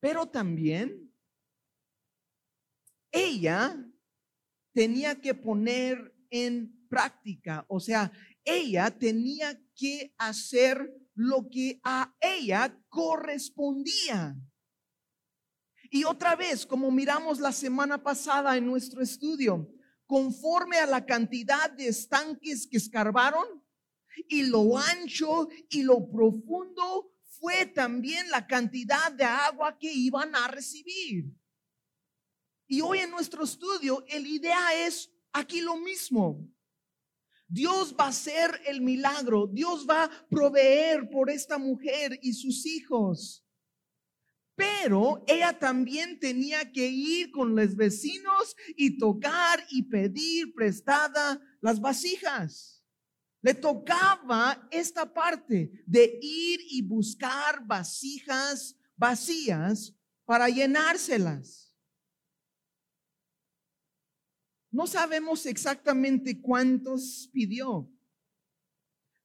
Pero 0.00 0.30
también 0.30 1.14
ella 3.12 3.84
tenía 4.78 5.20
que 5.20 5.34
poner 5.34 6.14
en 6.30 6.86
práctica, 6.88 7.66
o 7.68 7.80
sea, 7.80 8.12
ella 8.44 8.96
tenía 8.96 9.60
que 9.74 10.14
hacer 10.16 10.88
lo 11.16 11.48
que 11.50 11.80
a 11.82 12.14
ella 12.20 12.80
correspondía. 12.88 14.36
Y 15.90 16.04
otra 16.04 16.36
vez, 16.36 16.64
como 16.64 16.92
miramos 16.92 17.40
la 17.40 17.50
semana 17.50 18.00
pasada 18.00 18.56
en 18.56 18.66
nuestro 18.66 19.02
estudio, 19.02 19.68
conforme 20.06 20.76
a 20.76 20.86
la 20.86 21.04
cantidad 21.04 21.72
de 21.72 21.88
estanques 21.88 22.68
que 22.70 22.76
escarbaron 22.76 23.48
y 24.28 24.44
lo 24.44 24.78
ancho 24.78 25.48
y 25.70 25.82
lo 25.82 26.08
profundo, 26.08 27.10
fue 27.40 27.66
también 27.66 28.30
la 28.30 28.46
cantidad 28.46 29.10
de 29.10 29.24
agua 29.24 29.76
que 29.76 29.92
iban 29.92 30.36
a 30.36 30.46
recibir. 30.46 31.34
Y 32.68 32.82
hoy 32.82 32.98
en 32.98 33.10
nuestro 33.10 33.44
estudio, 33.44 34.04
el 34.08 34.26
idea 34.26 34.86
es 34.86 35.10
aquí 35.32 35.62
lo 35.62 35.78
mismo. 35.78 36.46
Dios 37.48 37.96
va 37.98 38.04
a 38.04 38.08
hacer 38.08 38.60
el 38.66 38.82
milagro, 38.82 39.46
Dios 39.46 39.86
va 39.88 40.04
a 40.04 40.28
proveer 40.28 41.08
por 41.08 41.30
esta 41.30 41.56
mujer 41.56 42.18
y 42.20 42.34
sus 42.34 42.66
hijos. 42.66 43.42
Pero 44.54 45.24
ella 45.26 45.58
también 45.58 46.20
tenía 46.20 46.70
que 46.70 46.86
ir 46.86 47.30
con 47.30 47.56
los 47.56 47.74
vecinos 47.74 48.54
y 48.76 48.98
tocar 48.98 49.64
y 49.70 49.84
pedir 49.84 50.52
prestada 50.52 51.40
las 51.62 51.80
vasijas. 51.80 52.84
Le 53.40 53.54
tocaba 53.54 54.68
esta 54.70 55.10
parte 55.10 55.70
de 55.86 56.18
ir 56.20 56.60
y 56.68 56.82
buscar 56.82 57.64
vasijas 57.64 58.76
vacías 58.94 59.94
para 60.26 60.50
llenárselas. 60.50 61.67
No 64.78 64.86
sabemos 64.86 65.44
exactamente 65.46 66.40
cuántos 66.40 67.28
pidió, 67.32 67.90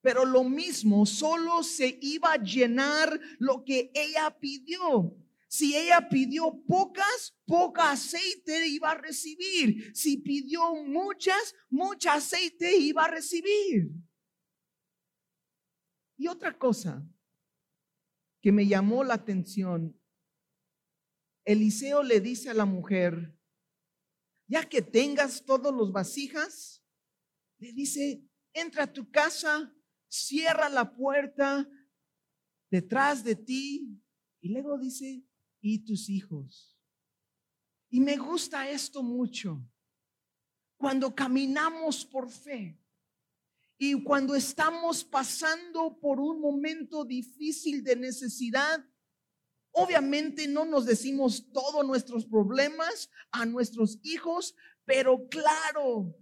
pero 0.01 0.25
lo 0.25 0.43
mismo, 0.43 1.05
solo 1.05 1.61
se 1.61 1.99
iba 2.01 2.33
a 2.33 2.41
llenar 2.41 3.21
lo 3.37 3.63
que 3.63 3.91
ella 3.93 4.35
pidió. 4.39 5.15
Si 5.47 5.77
ella 5.77 6.09
pidió 6.09 6.59
pocas, 6.65 7.37
poca 7.45 7.91
aceite 7.91 8.67
iba 8.67 8.89
a 8.89 8.97
recibir. 8.97 9.95
Si 9.95 10.17
pidió 10.17 10.73
muchas, 10.73 11.53
mucha 11.69 12.15
aceite 12.15 12.75
iba 12.75 13.05
a 13.05 13.11
recibir. 13.11 13.91
Y 16.17 16.29
otra 16.29 16.57
cosa 16.57 17.07
que 18.41 18.51
me 18.51 18.65
llamó 18.65 19.03
la 19.03 19.13
atención, 19.13 19.95
Eliseo 21.45 22.01
le 22.01 22.21
dice 22.21 22.49
a 22.49 22.55
la 22.55 22.65
mujer, 22.65 23.37
ya 24.47 24.67
que 24.67 24.81
tengas 24.81 25.43
todos 25.43 25.73
los 25.73 25.91
vasijas, 25.91 26.83
le 27.57 27.73
dice, 27.73 28.23
entra 28.53 28.83
a 28.83 28.93
tu 28.93 29.09
casa, 29.09 29.73
cierra 30.07 30.69
la 30.69 30.93
puerta 30.93 31.67
detrás 32.69 33.23
de 33.23 33.35
ti 33.35 34.01
y 34.41 34.49
luego 34.49 34.77
dice, 34.77 35.23
y 35.61 35.79
tus 35.79 36.09
hijos. 36.09 36.77
Y 37.89 37.99
me 37.99 38.17
gusta 38.17 38.69
esto 38.69 39.01
mucho. 39.01 39.65
Cuando 40.77 41.15
caminamos 41.15 42.05
por 42.05 42.29
fe 42.29 42.77
y 43.77 44.03
cuando 44.03 44.35
estamos 44.35 45.03
pasando 45.03 45.97
por 45.99 46.19
un 46.19 46.41
momento 46.41 47.05
difícil 47.05 47.83
de 47.83 47.95
necesidad, 47.95 48.83
Obviamente 49.75 50.47
no 50.47 50.65
nos 50.65 50.85
decimos 50.85 51.51
todos 51.51 51.85
nuestros 51.85 52.25
problemas 52.25 53.09
a 53.31 53.45
nuestros 53.45 53.97
hijos, 54.03 54.55
pero 54.85 55.27
claro, 55.29 56.15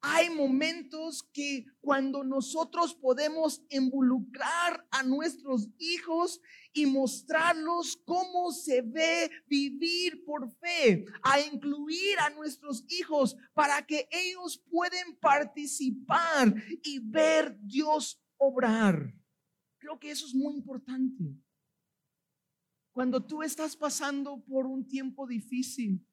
hay 0.00 0.30
momentos 0.30 1.22
que 1.32 1.66
cuando 1.80 2.24
nosotros 2.24 2.94
podemos 2.94 3.62
involucrar 3.68 4.84
a 4.90 5.02
nuestros 5.04 5.68
hijos 5.78 6.40
y 6.72 6.86
mostrarlos 6.86 7.98
cómo 8.04 8.50
se 8.50 8.80
ve 8.80 9.30
vivir 9.46 10.24
por 10.24 10.50
fe, 10.56 11.04
a 11.22 11.40
incluir 11.40 12.18
a 12.18 12.30
nuestros 12.30 12.84
hijos 12.88 13.36
para 13.52 13.86
que 13.86 14.08
ellos 14.10 14.60
puedan 14.70 15.14
participar 15.20 16.52
y 16.82 16.98
ver 16.98 17.56
Dios 17.60 18.18
obrar. 18.38 19.14
Creo 19.78 20.00
que 20.00 20.10
eso 20.10 20.26
es 20.26 20.34
muy 20.34 20.54
importante. 20.54 21.36
Cuando 22.92 23.24
tú 23.24 23.42
estás 23.42 23.74
pasando 23.74 24.44
por 24.44 24.66
un 24.66 24.86
tiempo 24.86 25.26
difícil, 25.26 26.06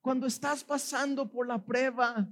cuando 0.00 0.26
estás 0.26 0.64
pasando 0.64 1.30
por 1.30 1.46
la 1.46 1.62
prueba, 1.62 2.26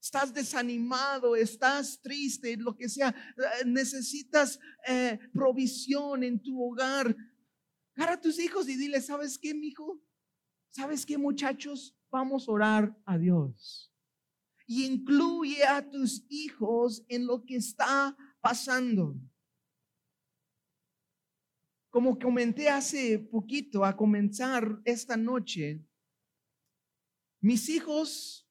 estás 0.00 0.34
desanimado, 0.34 1.36
estás 1.36 2.00
triste, 2.00 2.56
lo 2.56 2.76
que 2.76 2.88
sea, 2.88 3.10
eh, 3.10 3.64
necesitas 3.64 4.58
eh, 4.88 5.18
provisión 5.32 6.24
en 6.24 6.42
tu 6.42 6.60
hogar. 6.62 7.16
Agarra 7.94 8.14
a 8.14 8.20
tus 8.20 8.38
hijos 8.40 8.68
y 8.68 8.76
dile, 8.76 9.00
¿sabes 9.00 9.38
qué, 9.38 9.54
mi 9.54 9.68
hijo? 9.68 10.00
¿Sabes 10.70 11.06
qué, 11.06 11.16
muchachos? 11.16 11.96
Vamos 12.10 12.48
a 12.48 12.52
orar 12.52 12.96
a 13.04 13.18
Dios. 13.18 13.92
Y 14.66 14.84
incluye 14.84 15.64
a 15.64 15.88
tus 15.88 16.24
hijos 16.28 17.04
en 17.08 17.26
lo 17.26 17.44
que 17.44 17.56
está 17.56 18.16
pasando. 18.40 19.16
Como 21.96 22.18
comenté 22.18 22.68
hace 22.68 23.18
poquito, 23.18 23.82
a 23.82 23.96
comenzar 23.96 24.82
esta 24.84 25.16
noche, 25.16 25.82
mis 27.40 27.70
hijos 27.70 28.46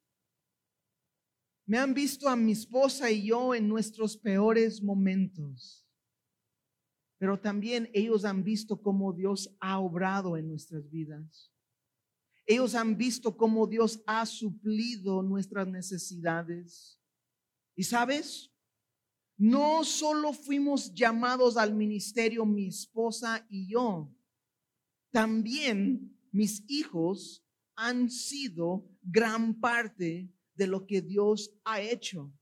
me 1.67 1.77
han 1.77 1.93
visto 1.93 2.27
a 2.27 2.36
mi 2.36 2.53
esposa 2.53 3.12
y 3.12 3.27
yo 3.27 3.53
en 3.53 3.67
nuestros 3.67 4.17
peores 4.17 4.81
momentos, 4.81 5.88
pero 7.19 7.39
también 7.39 7.88
ellos 7.93 8.25
han 8.25 8.43
visto 8.43 8.81
cómo 8.81 9.13
Dios 9.13 9.55
ha 9.60 9.77
obrado 9.77 10.38
en 10.38 10.47
nuestras 10.47 10.89
vidas. 10.89 11.53
Ellos 12.47 12.73
han 12.73 12.97
visto 12.97 13.38
cómo 13.38 13.67
Dios 13.67 14.01
ha 14.08 14.25
suplido 14.25 15.21
nuestras 15.21 15.67
necesidades. 15.67 16.99
Y 17.75 17.84
sabes, 17.84 18.54
no 19.37 19.83
solo 19.83 20.33
fuimos 20.33 20.93
llamados 20.93 21.57
al 21.57 21.73
ministerio 21.73 22.45
mi 22.45 22.67
esposa 22.67 23.45
y 23.49 23.67
yo, 23.71 24.13
también 25.11 26.17
mis 26.31 26.63
hijos 26.67 27.45
han 27.75 28.09
sido 28.09 28.89
gran 29.01 29.59
parte 29.59 30.31
de 30.55 30.67
lo 30.67 30.85
que 30.85 31.01
Dios 31.01 31.53
ha 31.63 31.81
hecho. 31.81 32.33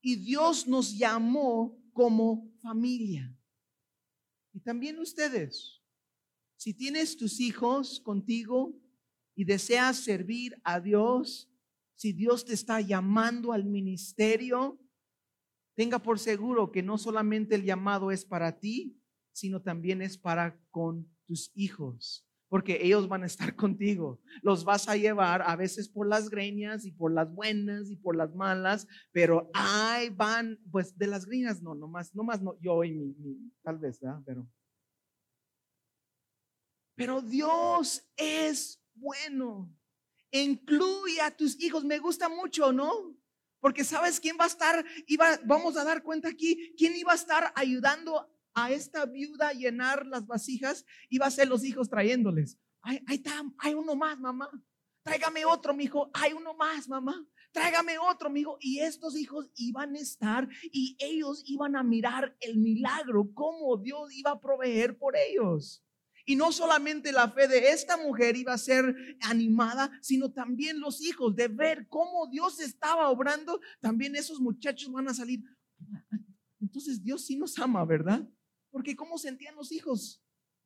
Y 0.00 0.16
Dios 0.16 0.68
nos 0.68 0.96
llamó 0.96 1.76
como 1.92 2.52
familia. 2.62 3.36
Y 4.52 4.60
también 4.60 4.98
ustedes, 4.98 5.82
si 6.56 6.72
tienes 6.72 7.16
tus 7.16 7.40
hijos 7.40 8.00
contigo 8.00 8.74
y 9.34 9.44
deseas 9.44 9.98
servir 9.98 10.60
a 10.64 10.80
Dios, 10.80 11.50
si 11.96 12.12
Dios 12.12 12.44
te 12.44 12.54
está 12.54 12.80
llamando 12.80 13.52
al 13.52 13.64
ministerio, 13.64 14.80
tenga 15.76 16.00
por 16.00 16.18
seguro 16.18 16.72
que 16.72 16.82
no 16.82 16.98
solamente 16.98 17.54
el 17.54 17.64
llamado 17.64 18.10
es 18.10 18.24
para 18.24 18.58
ti, 18.58 18.98
sino 19.32 19.60
también 19.60 20.00
es 20.00 20.16
para 20.16 20.58
con 20.70 21.06
tus 21.26 21.52
hijos, 21.54 22.26
porque 22.48 22.78
ellos 22.82 23.06
van 23.06 23.22
a 23.22 23.26
estar 23.26 23.54
contigo. 23.56 24.20
Los 24.42 24.64
vas 24.64 24.88
a 24.88 24.96
llevar 24.96 25.42
a 25.42 25.54
veces 25.54 25.88
por 25.88 26.08
las 26.08 26.30
greñas 26.30 26.86
y 26.86 26.92
por 26.92 27.12
las 27.12 27.32
buenas 27.32 27.90
y 27.90 27.96
por 27.96 28.16
las 28.16 28.34
malas, 28.34 28.88
pero 29.12 29.50
ahí 29.52 30.08
van, 30.08 30.58
pues 30.72 30.96
de 30.96 31.06
las 31.06 31.26
greñas 31.26 31.62
no, 31.62 31.74
nomás, 31.74 32.14
nomás 32.14 32.42
no, 32.42 32.58
yo 32.60 32.82
y 32.82 32.92
mi, 32.92 33.14
mi 33.18 33.52
tal 33.62 33.78
vez, 33.78 34.00
¿verdad? 34.00 34.22
Pero, 34.24 34.48
pero 36.94 37.20
Dios 37.20 38.02
es 38.16 38.82
bueno. 38.94 39.70
incluye 40.30 41.20
a 41.20 41.36
tus 41.36 41.60
hijos. 41.60 41.84
Me 41.84 41.98
gusta 41.98 42.30
mucho, 42.30 42.72
¿no? 42.72 43.14
Porque 43.66 43.82
sabes 43.82 44.20
quién 44.20 44.36
va 44.40 44.44
a 44.44 44.46
estar, 44.46 44.84
iba, 45.08 45.40
vamos 45.44 45.76
a 45.76 45.82
dar 45.82 46.04
cuenta 46.04 46.28
aquí, 46.28 46.72
quién 46.78 46.94
iba 46.94 47.10
a 47.10 47.16
estar 47.16 47.52
ayudando 47.56 48.32
a 48.54 48.70
esta 48.70 49.06
viuda 49.06 49.48
a 49.48 49.54
llenar 49.54 50.06
las 50.06 50.24
vasijas, 50.24 50.86
iba 51.08 51.26
a 51.26 51.32
ser 51.32 51.48
los 51.48 51.64
hijos 51.64 51.90
trayéndoles. 51.90 52.60
Ay, 52.80 53.02
ahí 53.08 53.16
está, 53.16 53.42
hay 53.58 53.74
uno 53.74 53.96
más, 53.96 54.20
mamá. 54.20 54.48
Tráigame 55.02 55.44
otro, 55.44 55.74
mi 55.74 55.82
hijo. 55.82 56.12
Hay 56.14 56.32
uno 56.32 56.54
más, 56.54 56.88
mamá. 56.88 57.26
Tráigame 57.50 57.98
otro, 57.98 58.30
mi 58.30 58.42
hijo. 58.42 58.56
Y 58.60 58.78
estos 58.78 59.16
hijos 59.16 59.50
iban 59.56 59.96
a 59.96 59.98
estar 59.98 60.48
y 60.70 60.96
ellos 61.00 61.42
iban 61.46 61.74
a 61.74 61.82
mirar 61.82 62.36
el 62.38 62.58
milagro, 62.58 63.32
cómo 63.34 63.78
Dios 63.78 64.14
iba 64.14 64.30
a 64.30 64.40
proveer 64.40 64.96
por 64.96 65.16
ellos. 65.16 65.84
Y 66.28 66.34
no 66.34 66.50
solamente 66.50 67.12
la 67.12 67.30
fe 67.30 67.46
de 67.46 67.70
esta 67.70 67.96
mujer 67.96 68.36
iba 68.36 68.52
a 68.52 68.58
ser 68.58 69.16
animada, 69.22 69.90
sino 70.02 70.32
también 70.32 70.80
los 70.80 71.00
hijos, 71.00 71.36
de 71.36 71.46
ver 71.46 71.86
cómo 71.88 72.26
Dios 72.26 72.58
estaba 72.58 73.08
obrando. 73.08 73.60
También 73.80 74.16
esos 74.16 74.40
muchachos 74.40 74.90
van 74.92 75.08
a 75.08 75.14
salir. 75.14 75.44
Entonces 76.60 77.02
Dios 77.02 77.24
sí 77.24 77.36
nos 77.36 77.56
ama, 77.60 77.84
¿verdad? 77.84 78.28
Porque 78.72 78.96
¿cómo 78.96 79.18
sentían 79.18 79.54
los 79.54 79.70
hijos? 79.70 80.20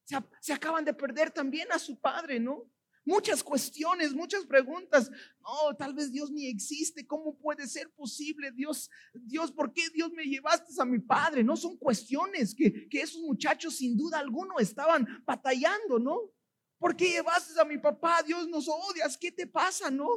Se, 0.05 0.17
se 0.41 0.53
acaban 0.55 0.85
de 0.85 0.95
perder 0.95 1.31
también 1.31 1.71
a 1.73 1.79
su 1.79 2.01
padre, 2.01 2.41
¿no? 2.41 2.71
Muchas 3.05 3.43
cuestiones, 3.43 4.13
muchas 4.13 4.45
preguntas. 4.45 5.11
No, 5.41 5.75
tal 5.77 5.95
vez 5.95 6.13
Dios 6.13 6.31
ni 6.31 6.47
existe. 6.47 7.07
¿Cómo 7.07 7.37
puede 7.39 7.67
ser 7.67 7.91
posible? 7.93 8.53
Dios, 8.53 8.91
Dios, 9.15 9.51
¿por 9.53 9.73
qué 9.73 9.89
Dios 9.91 10.11
me 10.13 10.25
llevaste 10.25 10.73
a 10.79 10.85
mi 10.85 10.99
padre? 10.99 11.43
No 11.43 11.57
son 11.57 11.77
cuestiones 11.77 12.55
que, 12.55 12.89
que 12.89 13.01
esos 13.01 13.23
muchachos 13.23 13.77
sin 13.77 13.97
duda 13.97 14.19
alguno 14.19 14.59
estaban 14.59 15.07
batallando, 15.25 15.99
¿no? 15.99 16.31
¿Por 16.79 16.97
qué 16.97 17.11
llevaste 17.11 17.59
a 17.61 17.65
mi 17.65 17.79
papá? 17.79 18.23
Dios 18.27 18.49
nos 18.49 18.69
odias. 18.69 19.17
¿Qué 19.17 19.33
te 19.33 19.47
pasa, 19.47 19.91
no? 19.91 20.09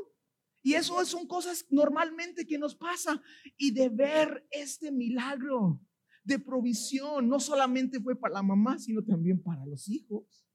Y 0.61 0.75
eso 0.75 1.05
son 1.05 1.27
cosas 1.27 1.65
normalmente 1.69 2.45
que 2.45 2.57
nos 2.57 2.75
pasa. 2.75 3.21
Y 3.57 3.71
de 3.71 3.89
ver 3.89 4.47
este 4.49 4.91
milagro 4.91 5.81
de 6.23 6.39
provisión, 6.39 7.27
no 7.27 7.39
solamente 7.39 7.99
fue 7.99 8.15
para 8.15 8.35
la 8.35 8.43
mamá, 8.43 8.79
sino 8.79 9.03
también 9.03 9.41
para 9.41 9.65
los 9.65 9.89
hijos. 9.89 10.45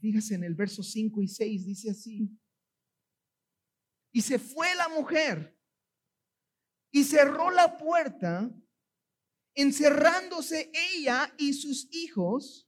Fíjese 0.00 0.34
en 0.34 0.44
el 0.44 0.54
verso 0.54 0.82
5 0.82 1.22
y 1.22 1.28
6, 1.28 1.66
dice 1.66 1.90
así. 1.90 2.30
Y 4.12 4.22
se 4.22 4.38
fue 4.38 4.74
la 4.74 4.88
mujer 4.88 5.56
y 6.90 7.04
cerró 7.04 7.50
la 7.50 7.76
puerta, 7.76 8.50
encerrándose 9.54 10.70
ella 10.94 11.34
y 11.36 11.52
sus 11.52 11.88
hijos, 11.92 12.66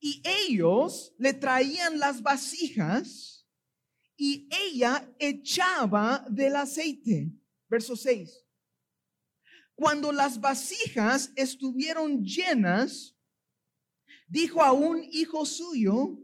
y 0.00 0.22
ellos 0.24 1.14
le 1.18 1.34
traían 1.34 1.98
las 1.98 2.22
vasijas 2.22 3.46
y 4.16 4.48
ella 4.50 5.12
echaba 5.18 6.24
del 6.30 6.56
aceite. 6.56 7.32
Verso 7.68 7.96
6. 7.96 8.44
Cuando 9.74 10.12
las 10.12 10.40
vasijas 10.40 11.32
estuvieron 11.36 12.24
llenas, 12.24 13.17
dijo 14.28 14.62
a 14.62 14.72
un 14.72 15.02
hijo 15.10 15.44
suyo, 15.44 16.18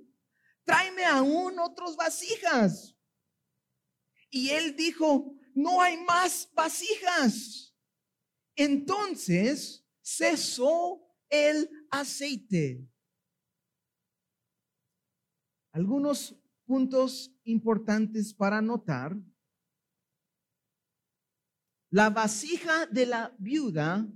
tráeme 0.65 1.05
aún 1.05 1.59
otros 1.59 1.97
vasijas. 1.97 2.97
Y 4.31 4.51
él 4.51 4.77
dijo, 4.77 5.37
no 5.55 5.81
hay 5.81 5.97
más 5.97 6.51
vasijas. 6.55 7.75
Entonces 8.57 9.85
cesó 10.03 11.01
el 11.29 11.69
aceite. 11.91 12.87
Algunos 15.73 16.37
puntos 16.67 17.33
importantes 17.45 18.33
para 18.33 18.61
notar. 18.61 19.17
La 21.91 22.11
vasija 22.11 22.87
de 22.87 23.07
la 23.07 23.35
viuda 23.39 24.07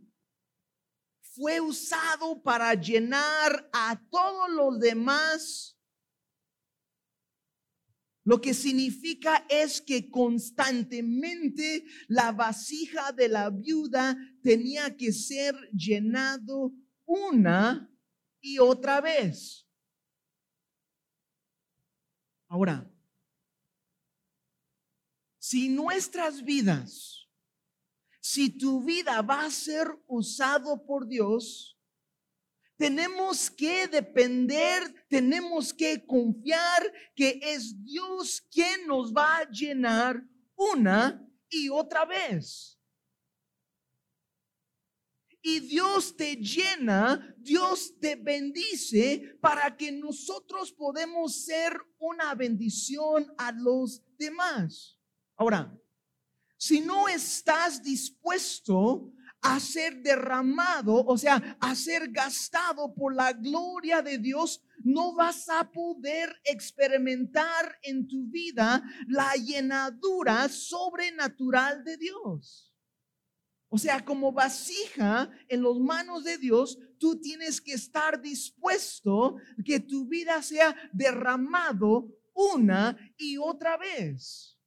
fue 1.39 1.61
usado 1.61 2.43
para 2.43 2.75
llenar 2.75 3.71
a 3.73 3.97
todos 4.11 4.51
los 4.51 4.81
demás. 4.81 5.79
Lo 8.25 8.41
que 8.41 8.53
significa 8.53 9.47
es 9.49 9.81
que 9.81 10.11
constantemente 10.11 11.85
la 12.09 12.33
vasija 12.33 13.13
de 13.13 13.29
la 13.29 13.51
viuda 13.51 14.17
tenía 14.43 14.97
que 14.97 15.13
ser 15.13 15.55
llenado 15.71 16.73
una 17.05 17.89
y 18.41 18.59
otra 18.59 19.01
vez. 19.01 19.65
Ahora, 22.49 22.91
si 25.39 25.69
nuestras 25.69 26.43
vidas 26.43 27.18
si 28.31 28.51
tu 28.51 28.83
vida 28.83 29.23
va 29.23 29.47
a 29.47 29.51
ser 29.51 29.89
usado 30.07 30.85
por 30.85 31.09
Dios, 31.09 31.79
tenemos 32.77 33.51
que 33.51 33.89
depender, 33.89 35.07
tenemos 35.09 35.73
que 35.73 36.05
confiar 36.05 36.93
que 37.17 37.41
es 37.43 37.83
Dios 37.83 38.43
quien 38.51 38.87
nos 38.87 39.15
va 39.15 39.39
a 39.39 39.51
llenar 39.51 40.23
una 40.55 41.27
y 41.49 41.71
otra 41.71 42.05
vez. 42.05 42.79
Y 45.41 45.61
Dios 45.61 46.15
te 46.15 46.37
llena, 46.37 47.35
Dios 47.39 47.99
te 47.99 48.15
bendice 48.15 49.39
para 49.41 49.75
que 49.75 49.91
nosotros 49.91 50.71
podemos 50.71 51.47
ser 51.47 51.73
una 51.97 52.35
bendición 52.35 53.33
a 53.39 53.53
los 53.53 54.03
demás. 54.19 54.99
Ahora, 55.35 55.75
si 56.59 56.81
no 56.81 57.09
estás 57.09 57.83
dispuesto 57.83 59.13
a 59.41 59.61
ser 59.61 60.03
derramado, 60.03 61.05
o 61.07 61.17
sea, 61.17 61.57
a 61.61 61.75
ser 61.75 62.11
gastado 62.11 62.93
por 62.93 63.15
la 63.15 63.33
gloria 63.33 64.03
de 64.03 64.19
Dios, 64.19 64.61
no 64.83 65.15
vas 65.15 65.49
a 65.49 65.71
poder 65.71 66.35
experimentar 66.45 67.79
en 67.83 68.09
tu 68.09 68.29
vida 68.29 68.83
la 69.07 69.33
llenadura 69.35 70.49
sobrenatural 70.49 71.85
de 71.85 71.97
Dios. 71.97 72.75
O 73.69 73.79
sea, 73.79 74.05
como 74.05 74.33
vasija 74.33 75.31
en 75.47 75.63
las 75.63 75.77
manos 75.77 76.25
de 76.25 76.39
Dios, 76.39 76.79
tú 76.99 77.21
tienes 77.21 77.61
que 77.61 77.75
estar 77.75 78.21
dispuesto 78.21 79.37
que 79.65 79.79
tu 79.79 80.09
vida 80.09 80.43
sea 80.43 80.75
derramado 80.93 82.09
una 82.35 82.97
y 83.17 83.37
otra 83.37 83.77
vez. 83.77 84.58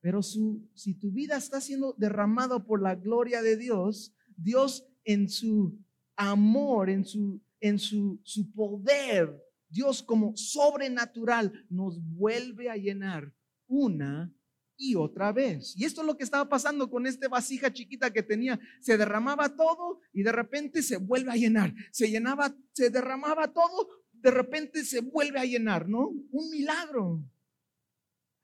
Pero 0.00 0.22
si 0.22 0.94
tu 1.00 1.10
vida 1.10 1.36
está 1.36 1.60
siendo 1.60 1.94
derramada 1.98 2.64
por 2.64 2.80
la 2.80 2.94
gloria 2.94 3.42
de 3.42 3.56
Dios, 3.56 4.14
Dios 4.36 4.86
en 5.04 5.28
su 5.28 5.78
amor, 6.16 6.90
en 6.90 7.04
su, 7.04 7.40
en 7.60 7.78
su, 7.78 8.20
su 8.22 8.52
poder, 8.52 9.36
Dios 9.68 10.02
como 10.02 10.36
sobrenatural 10.36 11.66
nos 11.68 12.00
vuelve 12.02 12.70
a 12.70 12.76
llenar 12.76 13.34
una 13.66 14.32
y 14.76 14.94
otra 14.94 15.32
vez. 15.32 15.74
Y 15.76 15.84
esto 15.84 16.00
es 16.00 16.06
lo 16.06 16.16
que 16.16 16.24
estaba 16.24 16.48
pasando 16.48 16.88
con 16.88 17.06
esta 17.06 17.28
vasija 17.28 17.72
chiquita 17.72 18.12
que 18.12 18.22
tenía. 18.22 18.58
Se 18.80 18.96
derramaba 18.96 19.56
todo 19.56 20.00
y 20.12 20.22
de 20.22 20.32
repente 20.32 20.82
se 20.82 20.96
vuelve 20.96 21.32
a 21.32 21.36
llenar. 21.36 21.74
Se 21.90 22.08
llenaba, 22.08 22.54
se 22.72 22.88
derramaba 22.88 23.52
todo, 23.52 23.88
de 24.12 24.30
repente 24.30 24.84
se 24.84 25.00
vuelve 25.00 25.40
a 25.40 25.44
llenar, 25.44 25.88
¿no? 25.88 26.08
Un 26.08 26.50
milagro. 26.50 27.24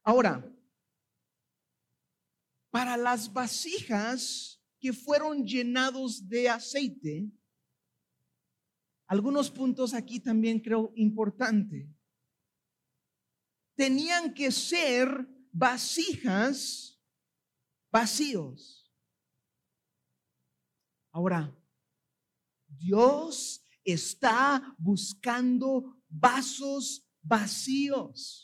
Ahora, 0.03 0.54
para 2.75 2.97
las 2.97 3.33
vasijas 3.33 4.61
que 4.81 4.93
fueron 4.93 5.47
llenados 5.47 6.29
de 6.29 6.49
aceite, 6.49 7.31
algunos 9.07 9.49
puntos 9.49 9.95
aquí 9.95 10.19
también 10.19 10.59
creo 10.59 10.93
importante. 10.97 11.89
Tenían 13.77 14.35
que 14.35 14.51
ser 14.51 15.09
vasijas 15.53 17.01
vacíos. 17.93 18.93
Ahora, 21.13 21.57
Dios 22.67 23.65
está 23.85 24.75
buscando 24.79 26.03
vasos 26.09 27.09
vacíos. 27.23 28.44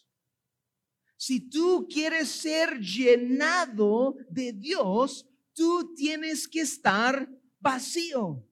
Si 1.20 1.38
tú 1.38 1.87
quieres 1.87 2.30
ser 2.30 2.80
llenado 2.80 4.16
de 4.30 4.54
Dios, 4.54 5.28
tú 5.52 5.92
tienes 5.94 6.48
que 6.48 6.62
estar 6.62 7.30
vacío, 7.59 8.42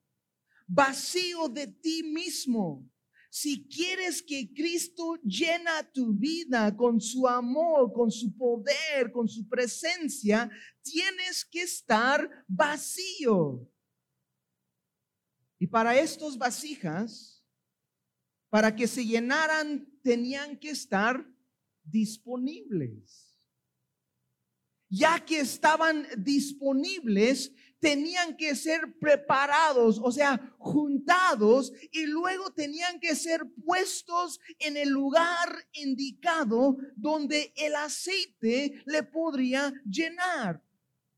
vacío 0.67 1.49
de 1.49 1.69
ti 1.69 2.03
mismo. 2.03 2.87
Si 3.31 3.67
quieres 3.67 4.23
que 4.23 4.53
Cristo 4.53 5.15
llena 5.23 5.83
tu 5.95 6.13
vida 6.13 6.77
con 6.77 7.01
su 7.01 7.27
amor, 7.27 7.91
con 7.95 8.11
su 8.11 8.37
poder, 8.37 9.13
con 9.13 9.27
su 9.27 9.49
presencia, 9.49 10.51
tienes 10.83 11.47
que 11.47 11.63
estar 11.63 12.45
vacío. 12.47 13.67
Y 15.59 15.67
para 15.67 15.99
estos 15.99 16.37
vasijas, 16.37 17.43
para 18.51 18.77
que 18.77 18.87
se 18.87 19.07
llenaran, 19.07 19.89
tenían 20.03 20.59
que 20.59 20.69
estar 20.69 21.27
disponibles. 21.91 23.35
Ya 24.91 25.23
que 25.25 25.41
estaban 25.41 26.07
disponibles, 26.17 27.53
tenían 27.79 28.37
que 28.37 28.57
ser 28.57 28.99
preparados, 28.99 30.01
o 30.03 30.11
sea, 30.11 30.55
juntados, 30.59 31.73
y 31.93 32.07
luego 32.07 32.51
tenían 32.51 32.99
que 32.99 33.15
ser 33.15 33.45
puestos 33.65 34.41
en 34.59 34.77
el 34.77 34.89
lugar 34.89 35.67
indicado 35.75 36.77
donde 36.97 37.53
el 37.57 37.75
aceite 37.75 38.83
le 38.87 39.03
podría 39.03 39.73
llenar. 39.85 40.63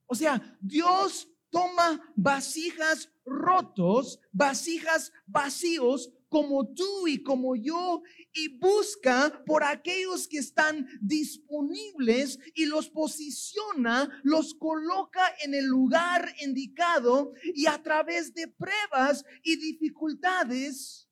O 0.07 0.15
sea, 0.15 0.59
Dios 0.61 1.29
toma 1.51 2.01
vasijas 2.17 3.11
rotos, 3.25 4.21
vasijas 4.33 5.13
vacíos, 5.27 6.13
como 6.31 6.73
tú 6.73 7.09
y 7.09 7.23
como 7.23 7.57
yo 7.57 8.03
y 8.33 8.57
busca 8.59 9.43
por 9.45 9.65
aquellos 9.65 10.29
que 10.29 10.39
están 10.39 10.89
disponibles 11.03 12.39
y 12.55 12.67
los 12.67 12.89
posiciona, 12.89 14.09
los 14.23 14.55
coloca 14.55 15.23
en 15.45 15.55
el 15.55 15.67
lugar 15.67 16.33
indicado 16.41 17.33
y 17.43 17.67
a 17.67 17.83
través 17.83 18.33
de 18.33 18.47
pruebas 18.47 19.25
y 19.43 19.57
dificultades, 19.57 21.11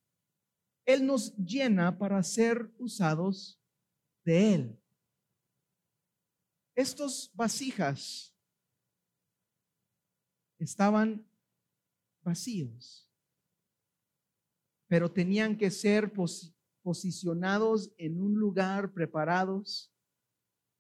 Él 0.87 1.05
nos 1.05 1.37
llena 1.37 1.99
para 1.99 2.23
ser 2.23 2.73
usados 2.79 3.61
de 4.25 4.55
Él. 4.55 4.83
Estos 6.77 7.33
vasijas 7.35 8.33
estaban 10.61 11.29
vacíos 12.23 13.08
pero 14.89 15.13
tenían 15.13 15.57
que 15.57 15.71
ser 15.71 16.13
posicionados 16.83 17.93
en 17.99 18.21
un 18.21 18.35
lugar 18.35 18.93
preparados. 18.93 19.93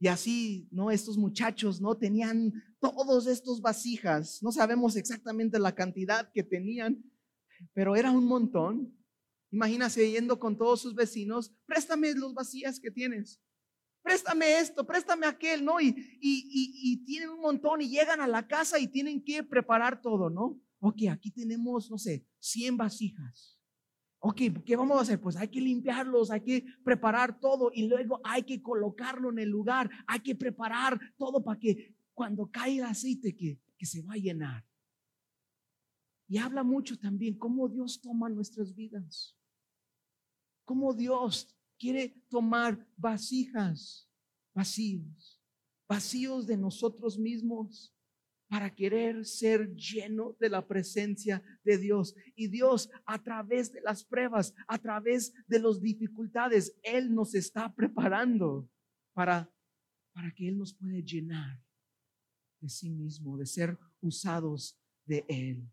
Y 0.01 0.09
así, 0.09 0.68
¿no? 0.71 0.90
Estos 0.90 1.18
muchachos, 1.18 1.81
¿no? 1.81 1.97
Tenían 1.97 2.53
todos 2.81 3.27
estos 3.27 3.61
vasijas. 3.61 4.42
No 4.42 4.51
sabemos 4.51 4.97
exactamente 4.97 5.59
la 5.59 5.75
cantidad 5.75 6.31
que 6.33 6.42
tenían, 6.42 7.05
pero 7.75 7.97
era 7.97 8.11
un 8.11 8.25
montón. 8.25 8.97
Imagínase 9.51 10.11
yendo 10.11 10.38
con 10.38 10.57
todos 10.57 10.81
sus 10.81 10.94
vecinos, 10.94 11.55
préstame 11.66 12.14
los 12.14 12.33
vasijas 12.33 12.81
que 12.81 12.90
tienes. 12.90 13.40
Préstame 14.03 14.59
esto, 14.59 14.87
préstame 14.87 15.27
aquel, 15.27 15.64
¿no? 15.64 15.81
Y, 15.81 15.88
y, 16.21 16.92
y 16.92 17.05
tienen 17.05 17.31
un 17.31 17.40
montón 17.40 17.83
y 17.83 17.88
llegan 17.88 18.21
a 18.21 18.29
la 18.29 18.47
casa 18.47 18.79
y 18.79 18.87
tienen 18.87 19.23
que 19.23 19.42
preparar 19.42 20.01
todo, 20.01 20.31
¿no? 20.31 20.59
Ok, 20.81 21.03
aquí 21.11 21.31
tenemos, 21.31 21.90
no 21.90 21.99
sé, 21.99 22.25
100 22.38 22.77
vasijas. 22.77 23.58
Ok, 24.21 24.41
¿qué 24.65 24.75
vamos 24.75 24.99
a 24.99 25.03
hacer? 25.03 25.21
Pues 25.21 25.37
hay 25.37 25.49
que 25.49 25.61
limpiarlos, 25.61 26.31
hay 26.31 26.41
que 26.41 26.65
preparar 26.83 27.39
todo 27.39 27.71
y 27.73 27.87
luego 27.87 28.21
hay 28.25 28.43
que 28.43 28.61
colocarlo 28.61 29.31
en 29.31 29.39
el 29.39 29.49
lugar, 29.49 29.89
hay 30.07 30.21
que 30.21 30.35
preparar 30.35 30.99
todo 31.17 31.43
para 31.43 31.59
que 31.59 31.95
cuando 32.15 32.51
caiga 32.51 32.87
el 32.87 32.91
aceite 32.91 33.37
que, 33.37 33.61
que 33.77 33.87
se 33.87 34.03
va 34.03 34.15
a 34.15 34.19
llenar. 34.19 34.67
Y 36.27 36.39
habla 36.39 36.65
mucho 36.65 36.99
también 36.99 37.39
cómo 37.39 37.69
Dios 37.69 38.01
toma 38.01 38.29
nuestras 38.29 38.75
vidas, 38.75 39.37
cómo 40.65 40.93
Dios 40.93 41.57
quiere 41.79 42.21
tomar 42.29 42.87
vasijas, 42.97 44.11
vacíos, 44.53 45.41
vacíos 45.89 46.47
de 46.47 46.57
nosotros 46.57 47.19
mismos 47.19 47.95
para 48.49 48.75
querer 48.75 49.27
ser 49.27 49.75
lleno 49.75 50.35
de 50.41 50.49
la 50.49 50.67
presencia 50.67 51.43
de 51.63 51.77
Dios. 51.77 52.15
Y 52.35 52.49
Dios, 52.49 52.91
a 53.05 53.23
través 53.23 53.71
de 53.73 53.83
las 53.83 54.05
pruebas, 54.05 54.55
a 54.67 54.79
través 54.79 55.33
de 55.47 55.61
las 55.61 55.81
dificultades, 55.81 56.75
Él 56.83 57.15
nos 57.15 57.35
está 57.35 57.73
preparando 57.75 58.69
para, 59.13 59.53
para 60.15 60.33
que 60.33 60.49
Él 60.49 60.57
nos 60.57 60.73
pueda 60.73 60.99
llenar 61.01 61.63
de 62.61 62.69
sí 62.71 62.91
mismo, 62.91 63.37
de 63.37 63.47
ser 63.47 63.79
usados 64.01 64.81
de 65.05 65.25
Él. 65.29 65.71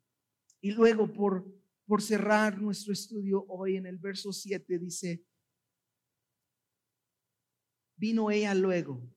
Y 0.59 0.71
luego, 0.71 1.11
por, 1.11 1.49
por 1.85 2.01
cerrar 2.01 2.61
nuestro 2.61 2.91
estudio 2.91 3.45
hoy 3.47 3.77
en 3.77 3.85
el 3.85 3.97
verso 3.97 4.33
7, 4.33 4.79
dice, 4.79 5.23
vino 7.95 8.29
ella 8.29 8.53
luego 8.53 9.14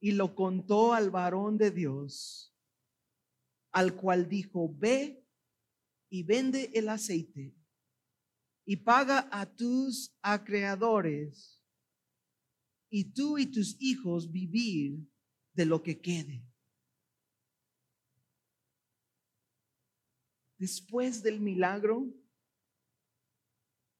y 0.00 0.12
lo 0.12 0.34
contó 0.34 0.94
al 0.94 1.10
varón 1.10 1.58
de 1.58 1.70
Dios, 1.70 2.56
al 3.70 3.94
cual 3.94 4.28
dijo, 4.28 4.74
ve 4.74 5.24
y 6.08 6.24
vende 6.24 6.70
el 6.74 6.88
aceite 6.88 7.54
y 8.64 8.76
paga 8.76 9.28
a 9.30 9.46
tus 9.46 10.16
acreedores 10.22 11.62
y 12.90 13.12
tú 13.12 13.38
y 13.38 13.46
tus 13.46 13.76
hijos 13.80 14.30
vivir 14.32 14.98
de 15.52 15.66
lo 15.66 15.82
que 15.82 16.00
quede. 16.00 16.44
Después 20.58 21.22
del 21.22 21.40
milagro, 21.40 22.12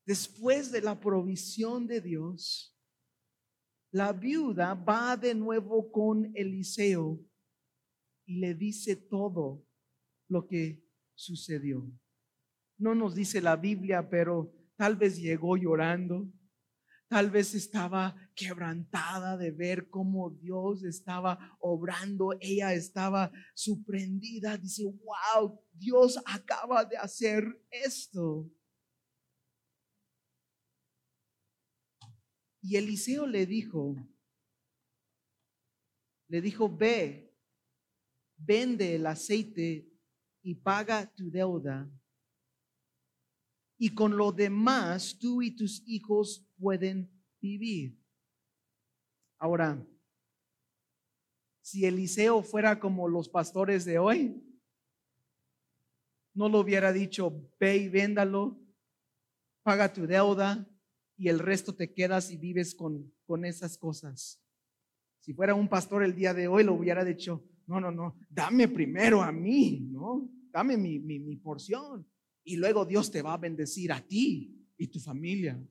después 0.04 0.70
de 0.72 0.82
la 0.82 0.98
provisión 1.00 1.86
de 1.86 2.00
Dios, 2.00 2.76
la 3.92 4.12
viuda 4.12 4.74
va 4.74 5.16
de 5.16 5.34
nuevo 5.34 5.90
con 5.90 6.30
Eliseo 6.34 7.20
y 8.24 8.36
le 8.38 8.54
dice 8.54 8.96
todo 8.96 9.66
lo 10.28 10.46
que 10.46 10.84
sucedió. 11.14 11.90
No 12.78 12.94
nos 12.94 13.14
dice 13.14 13.40
la 13.40 13.56
Biblia, 13.56 14.08
pero 14.08 14.54
tal 14.76 14.96
vez 14.96 15.18
llegó 15.18 15.56
llorando, 15.56 16.32
tal 17.08 17.30
vez 17.30 17.54
estaba 17.54 18.14
quebrantada 18.36 19.36
de 19.36 19.50
ver 19.50 19.90
cómo 19.90 20.30
Dios 20.30 20.84
estaba 20.84 21.56
obrando, 21.58 22.36
ella 22.40 22.72
estaba 22.72 23.32
sorprendida, 23.54 24.56
dice, 24.56 24.84
wow, 24.84 25.60
Dios 25.72 26.22
acaba 26.24 26.84
de 26.84 26.96
hacer 26.96 27.44
esto. 27.68 28.48
Y 32.62 32.76
Eliseo 32.76 33.26
le 33.26 33.46
dijo, 33.46 33.96
le 36.28 36.40
dijo, 36.40 36.74
ve, 36.74 37.34
vende 38.36 38.94
el 38.94 39.06
aceite 39.06 39.90
y 40.42 40.54
paga 40.54 41.12
tu 41.14 41.30
deuda. 41.30 41.90
Y 43.78 43.94
con 43.94 44.16
lo 44.16 44.30
demás 44.30 45.18
tú 45.18 45.42
y 45.42 45.56
tus 45.56 45.82
hijos 45.86 46.46
pueden 46.58 47.10
vivir. 47.40 47.98
Ahora, 49.38 49.82
si 51.62 51.86
Eliseo 51.86 52.42
fuera 52.42 52.78
como 52.78 53.08
los 53.08 53.28
pastores 53.28 53.84
de 53.84 53.98
hoy, 53.98 54.44
no 56.34 56.48
lo 56.48 56.60
hubiera 56.60 56.92
dicho, 56.92 57.50
ve 57.58 57.76
y 57.78 57.88
véndalo, 57.88 58.60
paga 59.62 59.92
tu 59.92 60.06
deuda, 60.06 60.69
y 61.20 61.28
el 61.28 61.38
resto 61.38 61.74
te 61.74 61.92
quedas 61.92 62.30
y 62.30 62.38
vives 62.38 62.74
con, 62.74 63.12
con 63.26 63.44
esas 63.44 63.76
cosas. 63.76 64.42
Si 65.18 65.34
fuera 65.34 65.54
un 65.54 65.68
pastor 65.68 66.02
el 66.02 66.14
día 66.14 66.32
de 66.32 66.48
hoy, 66.48 66.64
lo 66.64 66.72
hubiera 66.72 67.04
dicho, 67.04 67.44
no, 67.66 67.78
no, 67.78 67.90
no, 67.90 68.16
dame 68.30 68.68
primero 68.68 69.22
a 69.22 69.30
mí, 69.30 69.80
¿no? 69.80 70.30
Dame 70.50 70.78
mi, 70.78 70.98
mi, 70.98 71.18
mi 71.18 71.36
porción. 71.36 72.10
Y 72.42 72.56
luego 72.56 72.86
Dios 72.86 73.10
te 73.10 73.20
va 73.20 73.34
a 73.34 73.36
bendecir 73.36 73.92
a 73.92 74.00
ti 74.00 74.66
y 74.78 74.86
tu 74.86 74.98
familia. 74.98 75.62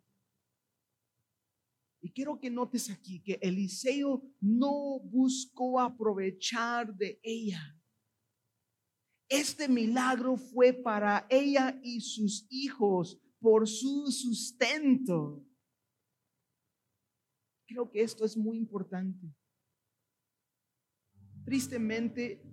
Y 1.99 2.11
quiero 2.11 2.39
que 2.39 2.51
notes 2.51 2.91
aquí 2.91 3.19
que 3.19 3.39
Eliseo 3.41 4.21
no 4.39 4.99
buscó 4.99 5.79
aprovechar 5.79 6.95
de 6.95 7.19
ella. 7.23 7.75
Este 9.27 9.67
milagro 9.67 10.37
fue 10.37 10.73
para 10.73 11.25
ella 11.27 11.79
y 11.81 12.01
sus 12.01 12.45
hijos 12.51 13.19
por 13.39 13.67
su 13.67 14.11
sustento. 14.11 15.45
Creo 17.67 17.89
que 17.89 18.01
esto 18.01 18.25
es 18.25 18.35
muy 18.35 18.57
importante. 18.57 19.33
Tristemente, 21.45 22.43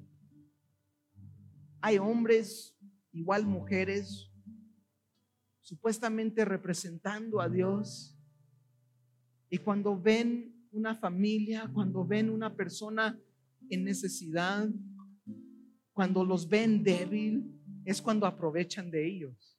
hay 1.80 1.98
hombres, 1.98 2.76
igual 3.12 3.46
mujeres, 3.46 4.30
supuestamente 5.60 6.44
representando 6.44 7.40
a 7.40 7.48
Dios. 7.48 8.16
Y 9.50 9.58
cuando 9.58 10.00
ven 10.00 10.68
una 10.70 10.94
familia, 10.94 11.70
cuando 11.72 12.06
ven 12.06 12.30
una 12.30 12.54
persona 12.54 13.18
en 13.68 13.84
necesidad, 13.84 14.68
cuando 15.92 16.24
los 16.24 16.48
ven 16.48 16.82
débil, 16.82 17.52
es 17.84 18.02
cuando 18.02 18.26
aprovechan 18.26 18.90
de 18.90 19.06
ellos. 19.06 19.55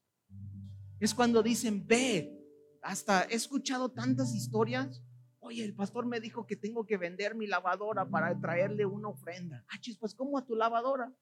Es 1.00 1.14
cuando 1.14 1.44
dicen, 1.44 1.86
ve, 1.86 2.34
hasta 2.82 3.24
he 3.24 3.36
escuchado 3.36 3.90
tantas 3.90 4.34
historias. 4.34 5.04
Oye, 5.40 5.64
el 5.64 5.76
pastor 5.76 6.06
me 6.06 6.20
dijo 6.20 6.46
que 6.46 6.56
tengo 6.56 6.86
que 6.86 6.98
vender 6.98 7.36
mi 7.36 7.48
lavadora 7.48 8.10
para 8.10 8.40
traerle 8.40 8.86
una 8.86 9.10
ofrenda. 9.10 9.64
Ah, 9.70 9.78
pues 10.00 10.16
¿cómo 10.16 10.38
a 10.38 10.46
tu 10.46 10.56
lavadora? 10.56 11.14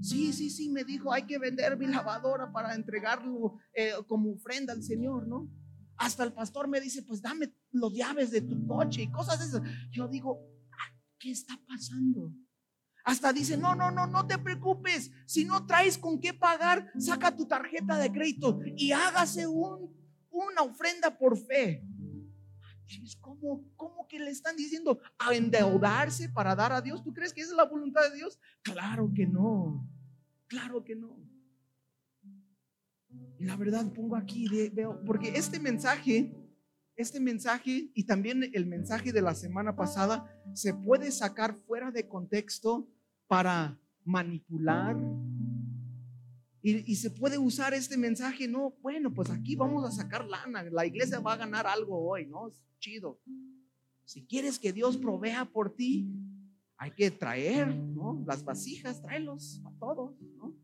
Sí, 0.00 0.32
sí, 0.32 0.50
sí, 0.50 0.70
me 0.70 0.84
dijo, 0.84 1.12
hay 1.12 1.24
que 1.26 1.38
vender 1.38 1.76
mi 1.76 1.86
lavadora 1.86 2.50
para 2.52 2.74
entregarlo 2.74 3.58
eh, 3.72 3.92
como 4.06 4.32
ofrenda 4.32 4.72
al 4.72 4.82
Señor, 4.82 5.28
¿no? 5.28 5.48
Hasta 5.96 6.24
el 6.24 6.32
pastor 6.32 6.68
me 6.68 6.80
dice, 6.80 7.02
pues 7.02 7.20
dame 7.20 7.52
los 7.72 7.92
llaves 7.92 8.30
de 8.30 8.40
tu 8.40 8.66
coche 8.66 9.02
y 9.02 9.10
cosas 9.10 9.38
de 9.38 9.44
esas. 9.46 9.62
Yo 9.90 10.08
digo, 10.08 10.40
ah, 10.72 10.96
¿qué 11.18 11.30
está 11.30 11.58
pasando? 11.66 12.32
Hasta 13.08 13.32
dice, 13.32 13.56
no, 13.56 13.74
no, 13.74 13.90
no, 13.90 14.06
no 14.06 14.26
te 14.26 14.36
preocupes. 14.36 15.10
Si 15.24 15.46
no 15.46 15.64
traes 15.64 15.96
con 15.96 16.20
qué 16.20 16.34
pagar, 16.34 16.92
saca 16.98 17.34
tu 17.34 17.46
tarjeta 17.46 17.96
de 17.96 18.12
crédito 18.12 18.60
y 18.76 18.92
hágase 18.92 19.46
un, 19.46 19.96
una 20.28 20.60
ofrenda 20.60 21.16
por 21.16 21.38
fe. 21.38 21.82
¿Cómo, 23.22 23.64
¿Cómo 23.76 24.06
que 24.06 24.18
le 24.18 24.28
están 24.28 24.56
diciendo 24.56 25.00
a 25.18 25.34
endeudarse 25.34 26.28
para 26.28 26.54
dar 26.54 26.70
a 26.70 26.82
Dios? 26.82 27.02
¿Tú 27.02 27.14
crees 27.14 27.32
que 27.32 27.40
esa 27.40 27.52
es 27.52 27.56
la 27.56 27.64
voluntad 27.64 28.02
de 28.10 28.16
Dios? 28.16 28.38
Claro 28.60 29.10
que 29.14 29.26
no. 29.26 29.88
Claro 30.46 30.84
que 30.84 30.94
no. 30.94 31.18
Y 33.38 33.46
la 33.46 33.56
verdad 33.56 33.90
pongo 33.90 34.16
aquí, 34.16 34.46
veo, 34.74 35.02
porque 35.06 35.30
este 35.30 35.58
mensaje, 35.58 36.36
este 36.94 37.20
mensaje 37.20 37.90
y 37.94 38.04
también 38.04 38.50
el 38.52 38.66
mensaje 38.66 39.14
de 39.14 39.22
la 39.22 39.34
semana 39.34 39.74
pasada 39.74 40.30
se 40.52 40.74
puede 40.74 41.10
sacar 41.10 41.54
fuera 41.54 41.90
de 41.90 42.06
contexto 42.06 42.86
para 43.28 43.78
manipular. 44.04 44.96
Y, 46.60 46.96
se 46.96 47.10
puede 47.10 47.38
usar 47.38 47.72
este 47.72 47.96
mensaje, 47.96 48.48
no, 48.48 48.74
bueno, 48.82 49.14
pues 49.14 49.30
aquí 49.30 49.54
vamos 49.54 49.84
a 49.84 49.92
sacar 49.92 50.26
lana, 50.26 50.64
la 50.64 50.84
iglesia 50.84 51.20
va 51.20 51.34
a 51.34 51.36
ganar 51.36 51.66
algo 51.66 52.10
hoy, 52.10 52.26
¿no? 52.26 52.48
Es 52.48 52.60
chido. 52.78 53.20
Si 54.04 54.26
quieres 54.26 54.58
que 54.58 54.72
Dios 54.72 54.96
provea 54.96 55.44
por 55.44 55.74
ti, 55.74 56.10
hay 56.76 56.90
que 56.90 57.10
traer, 57.10 57.74
¿no? 57.74 58.22
Las 58.26 58.44
vasijas, 58.44 59.00
tráelos 59.00 59.62
a 59.64 59.70
todos, 59.78 60.20
¿no? 60.36 60.54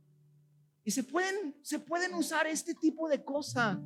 Y 0.85 0.90
se 0.90 1.05
pueden, 1.05 1.57
se 1.62 1.79
pueden 1.79 2.12
usar 2.14 2.46
este 2.46 2.74
tipo 2.74 3.09
de 3.09 3.24
cosas 3.24 3.79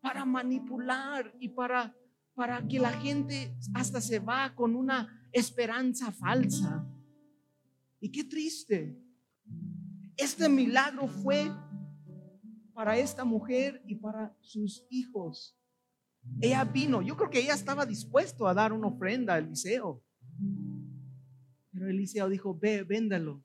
para 0.00 0.24
manipular 0.24 1.32
y 1.38 1.48
para, 1.48 1.96
para 2.34 2.66
que 2.66 2.78
la 2.78 2.92
gente 2.92 3.56
hasta 3.72 4.00
se 4.00 4.18
va 4.18 4.54
con 4.54 4.74
una 4.74 5.28
esperanza 5.32 6.12
falsa. 6.12 6.86
Y 8.02 8.10
qué 8.10 8.24
triste. 8.24 9.00
Este 10.16 10.48
milagro 10.48 11.06
fue 11.06 11.50
para 12.74 12.98
esta 12.98 13.24
mujer 13.24 13.80
y 13.86 13.94
para 13.94 14.36
sus 14.40 14.84
hijos. 14.90 15.56
Ella 16.40 16.64
vino, 16.64 17.00
yo 17.00 17.16
creo 17.16 17.30
que 17.30 17.38
ella 17.38 17.54
estaba 17.54 17.86
dispuesto 17.86 18.48
a 18.48 18.54
dar 18.54 18.72
una 18.72 18.88
ofrenda 18.88 19.34
a 19.34 19.38
Eliseo. 19.38 20.04
Pero 21.70 21.88
Eliseo 21.88 22.28
dijo, 22.28 22.58
ve, 22.58 22.82
véndalo 22.82 23.44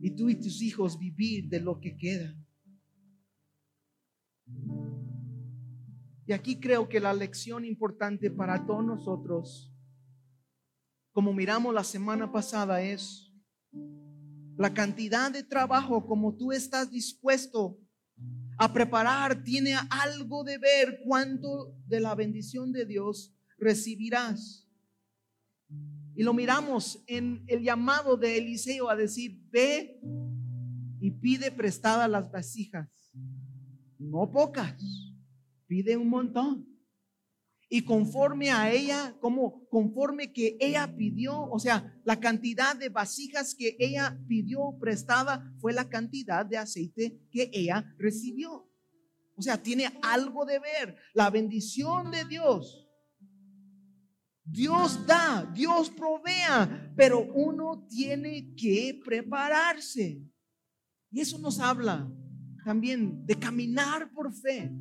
y 0.00 0.10
tú 0.12 0.28
y 0.28 0.36
tus 0.36 0.62
hijos 0.62 0.98
vivir 0.98 1.48
de 1.48 1.60
lo 1.60 1.80
que 1.80 1.96
queda. 1.96 2.32
Y 6.26 6.32
aquí 6.32 6.60
creo 6.60 6.88
que 6.88 7.00
la 7.00 7.12
lección 7.12 7.64
importante 7.64 8.30
para 8.30 8.64
todos 8.66 8.84
nosotros, 8.84 9.74
como 11.18 11.32
miramos 11.32 11.74
la 11.74 11.82
semana 11.82 12.30
pasada, 12.30 12.80
es 12.80 13.34
la 14.56 14.72
cantidad 14.72 15.32
de 15.32 15.42
trabajo 15.42 16.06
como 16.06 16.36
tú 16.36 16.52
estás 16.52 16.92
dispuesto 16.92 17.76
a 18.56 18.72
preparar 18.72 19.42
tiene 19.42 19.74
algo 19.90 20.44
de 20.44 20.58
ver 20.58 21.00
cuánto 21.04 21.74
de 21.88 21.98
la 21.98 22.14
bendición 22.14 22.70
de 22.70 22.86
Dios 22.86 23.34
recibirás. 23.58 24.64
Y 26.14 26.22
lo 26.22 26.32
miramos 26.32 27.02
en 27.08 27.42
el 27.48 27.64
llamado 27.64 28.16
de 28.16 28.38
Eliseo 28.38 28.88
a 28.88 28.94
decir, 28.94 29.42
ve 29.50 30.00
y 31.00 31.10
pide 31.10 31.50
prestadas 31.50 32.08
las 32.08 32.30
vasijas. 32.30 33.12
No 33.98 34.30
pocas, 34.30 34.80
pide 35.66 35.96
un 35.96 36.10
montón. 36.10 36.77
Y 37.68 37.82
conforme 37.82 38.50
a 38.50 38.72
ella, 38.72 39.14
como 39.20 39.68
conforme 39.68 40.32
que 40.32 40.56
ella 40.58 40.96
pidió, 40.96 41.42
o 41.50 41.58
sea, 41.58 41.94
la 42.04 42.18
cantidad 42.18 42.74
de 42.74 42.88
vasijas 42.88 43.54
que 43.54 43.76
ella 43.78 44.18
pidió 44.26 44.78
prestada 44.80 45.52
fue 45.58 45.72
la 45.72 45.88
cantidad 45.88 46.46
de 46.46 46.56
aceite 46.56 47.20
que 47.30 47.50
ella 47.52 47.94
recibió. 47.98 48.70
O 49.36 49.42
sea, 49.42 49.62
tiene 49.62 49.92
algo 50.02 50.46
de 50.46 50.58
ver. 50.58 50.96
La 51.12 51.30
bendición 51.30 52.10
de 52.10 52.24
Dios 52.24 52.88
Dios 54.50 55.06
da, 55.06 55.44
Dios 55.54 55.90
provea, 55.90 56.92
pero 56.96 57.20
uno 57.20 57.86
tiene 57.86 58.54
que 58.56 58.98
prepararse. 59.04 60.22
Y 61.10 61.20
eso 61.20 61.38
nos 61.38 61.60
habla 61.60 62.10
también 62.64 63.26
de 63.26 63.34
caminar 63.34 64.10
por 64.12 64.32
fe. 64.32 64.72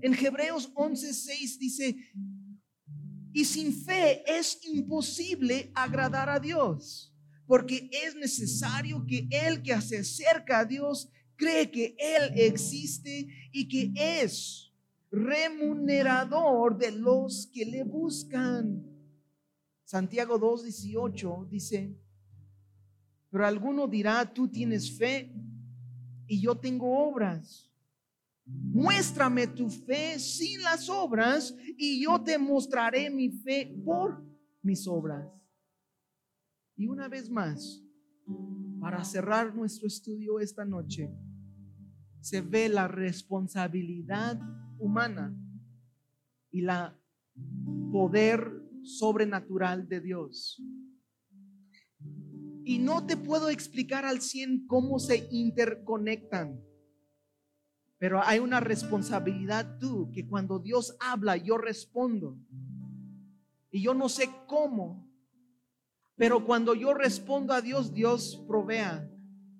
En 0.00 0.14
Hebreos 0.14 0.72
11:6 0.74 1.58
dice, 1.58 1.96
y 3.32 3.44
sin 3.44 3.72
fe 3.72 4.22
es 4.26 4.58
imposible 4.64 5.70
agradar 5.74 6.28
a 6.28 6.40
Dios, 6.40 7.14
porque 7.46 7.88
es 7.92 8.14
necesario 8.14 9.04
que 9.06 9.28
el 9.30 9.62
que 9.62 9.80
se 9.80 9.98
acerca 9.98 10.60
a 10.60 10.64
Dios 10.64 11.10
cree 11.36 11.70
que 11.70 11.96
Él 11.98 12.32
existe 12.34 13.28
y 13.52 13.68
que 13.68 13.92
es 13.96 14.72
remunerador 15.10 16.76
de 16.76 16.92
los 16.92 17.46
que 17.46 17.64
le 17.64 17.84
buscan. 17.84 18.84
Santiago 19.84 20.38
2.18 20.38 21.48
dice, 21.48 21.96
pero 23.30 23.46
alguno 23.46 23.86
dirá, 23.86 24.32
tú 24.32 24.48
tienes 24.48 24.96
fe 24.96 25.32
y 26.26 26.40
yo 26.40 26.56
tengo 26.56 27.08
obras. 27.08 27.67
Muéstrame 28.48 29.46
tu 29.46 29.68
fe 29.68 30.18
sin 30.18 30.62
las 30.62 30.88
obras 30.88 31.54
y 31.76 32.02
yo 32.02 32.22
te 32.22 32.38
mostraré 32.38 33.10
mi 33.10 33.30
fe 33.30 33.74
por 33.84 34.24
mis 34.62 34.86
obras. 34.86 35.28
Y 36.76 36.86
una 36.86 37.08
vez 37.08 37.28
más, 37.28 37.84
para 38.80 39.04
cerrar 39.04 39.54
nuestro 39.54 39.86
estudio 39.86 40.40
esta 40.40 40.64
noche, 40.64 41.10
se 42.20 42.40
ve 42.40 42.68
la 42.68 42.88
responsabilidad 42.88 44.40
humana 44.78 45.36
y 46.50 46.62
la 46.62 46.98
poder 47.92 48.62
sobrenatural 48.82 49.88
de 49.88 50.00
Dios. 50.00 50.62
Y 52.64 52.78
no 52.78 53.06
te 53.06 53.16
puedo 53.16 53.48
explicar 53.48 54.04
al 54.04 54.20
100 54.20 54.66
cómo 54.66 54.98
se 54.98 55.26
interconectan. 55.30 56.60
Pero 57.98 58.22
hay 58.24 58.38
una 58.38 58.60
responsabilidad 58.60 59.78
tú, 59.78 60.10
que 60.12 60.26
cuando 60.26 60.58
Dios 60.58 60.96
habla, 61.00 61.36
yo 61.36 61.58
respondo. 61.58 62.38
Y 63.70 63.82
yo 63.82 63.92
no 63.92 64.08
sé 64.08 64.30
cómo, 64.46 65.08
pero 66.18 66.44
cuando 66.44 66.74
yo 66.74 66.94
respondo 66.94 67.52
a 67.52 67.60
Dios, 67.60 67.94
Dios 67.94 68.44
provea 68.48 69.08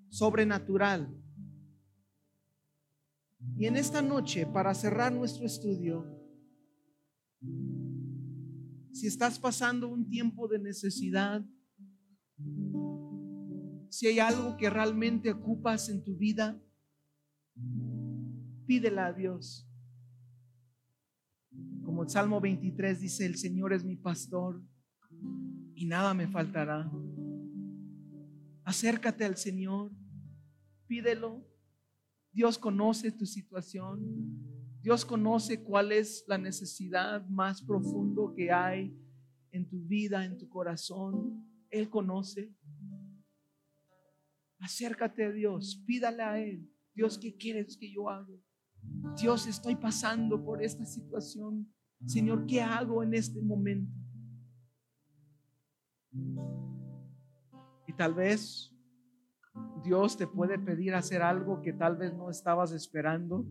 sobrenatural. 0.09 1.15
Y 3.57 3.67
en 3.67 3.77
esta 3.77 4.03
noche, 4.03 4.47
para 4.47 4.75
cerrar 4.75 5.13
nuestro 5.13 5.47
estudio, 5.47 6.05
si 8.93 9.07
estás 9.07 9.39
pasando 9.39 9.89
un 9.89 10.09
tiempo 10.09 10.49
de 10.49 10.59
necesidad, 10.59 11.45
si 13.89 14.09
hay 14.09 14.19
algo 14.19 14.57
que 14.57 14.69
realmente 14.69 15.31
ocupas 15.31 15.89
en 15.89 16.03
tu 16.03 16.17
vida, 16.17 16.61
pídela 18.69 19.07
a 19.07 19.13
Dios. 19.13 19.69
Como 21.83 22.05
el 22.05 22.09
Salmo 22.09 22.41
23 22.41 23.01
dice, 23.01 23.27
el 23.27 23.37
Señor 23.37 23.73
es 23.73 23.83
mi 23.83 23.97
pastor 23.97 24.63
y 25.75 25.87
nada 25.87 26.15
me 26.15 26.29
faltará. 26.29 26.89
Acércate 28.63 29.25
al 29.25 29.37
Señor, 29.37 29.91
pídelo 30.87 31.45
Dios 32.39 32.59
conoce 32.59 33.11
tu 33.11 33.27
situación. 33.27 34.01
Dios 34.81 35.05
conoce 35.05 35.65
cuál 35.65 35.91
es 35.91 36.25
la 36.29 36.39
necesidad 36.39 37.27
más 37.29 37.63
profundo 37.63 38.33
que 38.33 38.53
hay 38.53 38.97
en 39.51 39.69
tu 39.69 39.81
vida, 39.87 40.25
en 40.25 40.39
tu 40.39 40.49
corazón. 40.49 41.45
Él 41.71 41.91
conoce. 41.91 42.55
Acércate 44.61 45.25
a 45.25 45.33
Dios, 45.33 45.83
pídale 45.87 46.23
a 46.23 46.41
Él. 46.41 46.71
Dios, 46.95 47.19
¿qué 47.19 47.35
quieres 47.37 47.77
que 47.77 47.91
yo 47.91 48.09
haga? 48.09 48.35
Dios, 49.21 49.47
estoy 49.47 49.77
pasando 49.77 50.45
por 50.45 50.63
esta 50.63 50.85
situación. 50.85 51.73
Señor, 52.07 52.47
¿qué 52.47 52.63
hago 52.63 53.03
en 53.03 53.15
este 53.15 53.41
momento? 53.43 53.93
Y 57.87 57.93
tal 57.95 58.15
vez 58.15 58.73
Dios 59.83 60.17
te 60.17 60.27
puede 60.27 60.59
pedir 60.59 60.95
hacer 60.95 61.23
algo 61.23 61.63
que 61.63 61.73
tal 61.73 61.97
vez 61.97 62.15
no 62.15 62.31
estabas 62.31 62.73
esperando. 62.73 63.47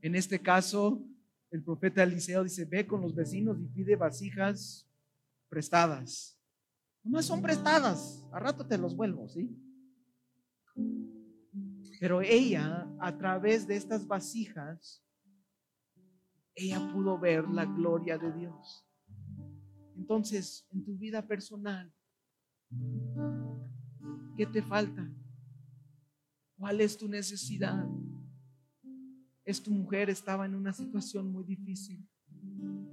En 0.00 0.14
este 0.14 0.40
caso, 0.40 1.04
el 1.50 1.62
profeta 1.62 2.02
Eliseo 2.02 2.44
dice, 2.44 2.64
ve 2.64 2.86
con 2.86 3.00
los 3.00 3.14
vecinos 3.14 3.60
y 3.60 3.66
pide 3.66 3.96
vasijas 3.96 4.88
prestadas. 5.48 6.38
Nomás 7.02 7.26
son 7.26 7.42
prestadas, 7.42 8.24
a 8.32 8.38
rato 8.38 8.66
te 8.66 8.78
los 8.78 8.96
vuelvo, 8.96 9.28
¿sí? 9.28 9.50
Pero 12.02 12.20
ella, 12.20 12.92
a 12.98 13.16
través 13.16 13.64
de 13.64 13.76
estas 13.76 14.04
vasijas, 14.04 15.06
ella 16.52 16.80
pudo 16.92 17.16
ver 17.16 17.48
la 17.48 17.64
gloria 17.64 18.18
de 18.18 18.32
Dios. 18.32 18.84
Entonces, 19.96 20.66
en 20.72 20.84
tu 20.84 20.98
vida 20.98 21.24
personal, 21.24 21.94
¿qué 24.36 24.44
te 24.46 24.64
falta? 24.64 25.08
¿Cuál 26.56 26.80
es 26.80 26.98
tu 26.98 27.06
necesidad? 27.06 27.86
Es 29.44 29.62
tu 29.62 29.70
mujer 29.70 30.10
estaba 30.10 30.44
en 30.44 30.56
una 30.56 30.72
situación 30.72 31.30
muy 31.30 31.44
difícil. 31.44 32.04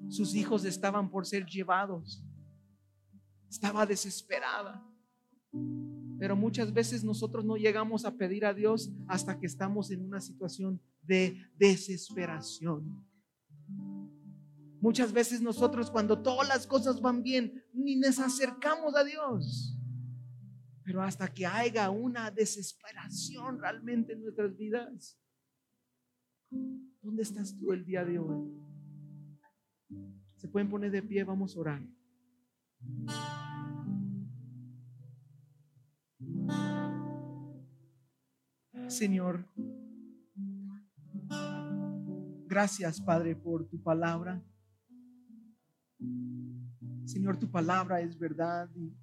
Sus 0.08 0.36
hijos 0.36 0.66
estaban 0.66 1.10
por 1.10 1.26
ser 1.26 1.48
llevados. 1.48 2.24
Estaba 3.50 3.88
desesperada. 3.88 4.88
Pero 6.20 6.36
muchas 6.36 6.74
veces 6.74 7.04
nosotros 7.04 7.46
no 7.46 7.56
llegamos 7.56 8.04
a 8.06 8.16
pedir 8.16 8.46
a 8.46 8.54
Dios 8.54 8.92
hasta 9.08 9.40
que 9.40 9.46
estamos 9.46 9.90
en 9.90 10.06
una 10.06 10.20
situación 10.20 10.82
de 11.02 11.38
desesperación. 11.58 13.06
Muchas 14.82 15.12
veces 15.12 15.42
nosotros 15.42 15.90
cuando 15.90 16.22
todas 16.22 16.48
las 16.48 16.68
cosas 16.68 17.02
van 17.02 17.24
bien, 17.24 17.64
ni 17.74 17.96
nos 17.96 18.20
acercamos 18.20 18.96
a 18.96 19.04
Dios. 19.04 19.78
Pero 20.84 21.02
hasta 21.02 21.28
que 21.28 21.46
haya 21.46 21.90
una 21.90 22.32
desesperación 22.32 23.60
realmente 23.60 24.14
en 24.14 24.24
nuestras 24.24 24.58
vidas, 24.58 25.20
¿dónde 27.02 27.24
estás 27.24 27.58
tú 27.58 27.72
el 27.72 27.86
día 27.86 28.04
de 28.04 28.20
hoy? 28.20 28.52
Se 30.36 30.48
pueden 30.48 30.70
poner 30.70 30.92
de 30.92 31.04
pie, 31.04 31.24
vamos 31.24 31.56
a 31.56 31.60
orar. 31.60 31.82
Señor, 38.90 39.46
gracias 42.48 43.00
Padre 43.00 43.36
por 43.36 43.70
tu 43.70 43.80
palabra. 43.84 44.44
Señor, 47.06 47.38
tu 47.38 47.52
palabra 47.52 48.02
es 48.02 48.18
verdad. 48.18 48.68
Y, 48.76 48.98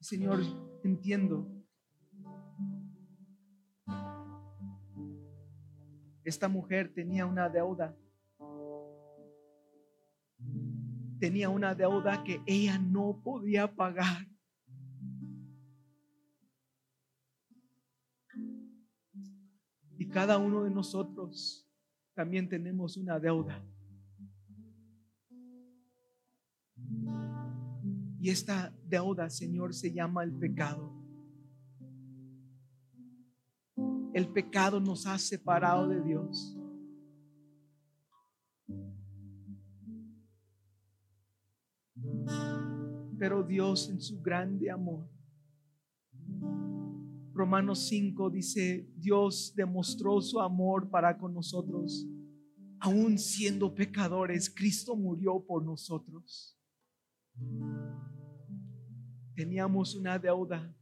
Señor, 0.00 0.40
entiendo. 0.84 1.46
Esta 6.24 6.48
mujer 6.48 6.94
tenía 6.94 7.26
una 7.26 7.50
deuda. 7.50 7.94
Tenía 11.20 11.50
una 11.50 11.74
deuda 11.74 12.24
que 12.24 12.40
ella 12.46 12.78
no 12.78 13.20
podía 13.22 13.70
pagar. 13.76 14.31
Cada 20.12 20.36
uno 20.38 20.64
de 20.64 20.70
nosotros 20.70 21.66
también 22.14 22.48
tenemos 22.48 22.96
una 22.96 23.18
deuda. 23.18 23.64
Y 28.20 28.30
esta 28.30 28.72
deuda, 28.86 29.28
Señor, 29.30 29.74
se 29.74 29.92
llama 29.92 30.22
el 30.22 30.32
pecado. 30.32 30.92
El 34.14 34.28
pecado 34.28 34.78
nos 34.78 35.06
ha 35.06 35.18
separado 35.18 35.88
de 35.88 36.02
Dios. 36.02 36.56
Pero 43.18 43.42
Dios 43.42 43.88
en 43.88 44.00
su 44.00 44.20
grande 44.20 44.70
amor. 44.70 45.08
Romanos 47.34 47.88
5 47.88 48.30
dice, 48.30 48.86
Dios 48.96 49.54
demostró 49.56 50.20
su 50.20 50.40
amor 50.40 50.90
para 50.90 51.16
con 51.16 51.32
nosotros. 51.32 52.06
Aún 52.78 53.18
siendo 53.18 53.74
pecadores, 53.74 54.50
Cristo 54.50 54.94
murió 54.96 55.42
por 55.44 55.64
nosotros. 55.64 56.58
Teníamos 59.34 59.94
una 59.94 60.18
deuda 60.18 60.74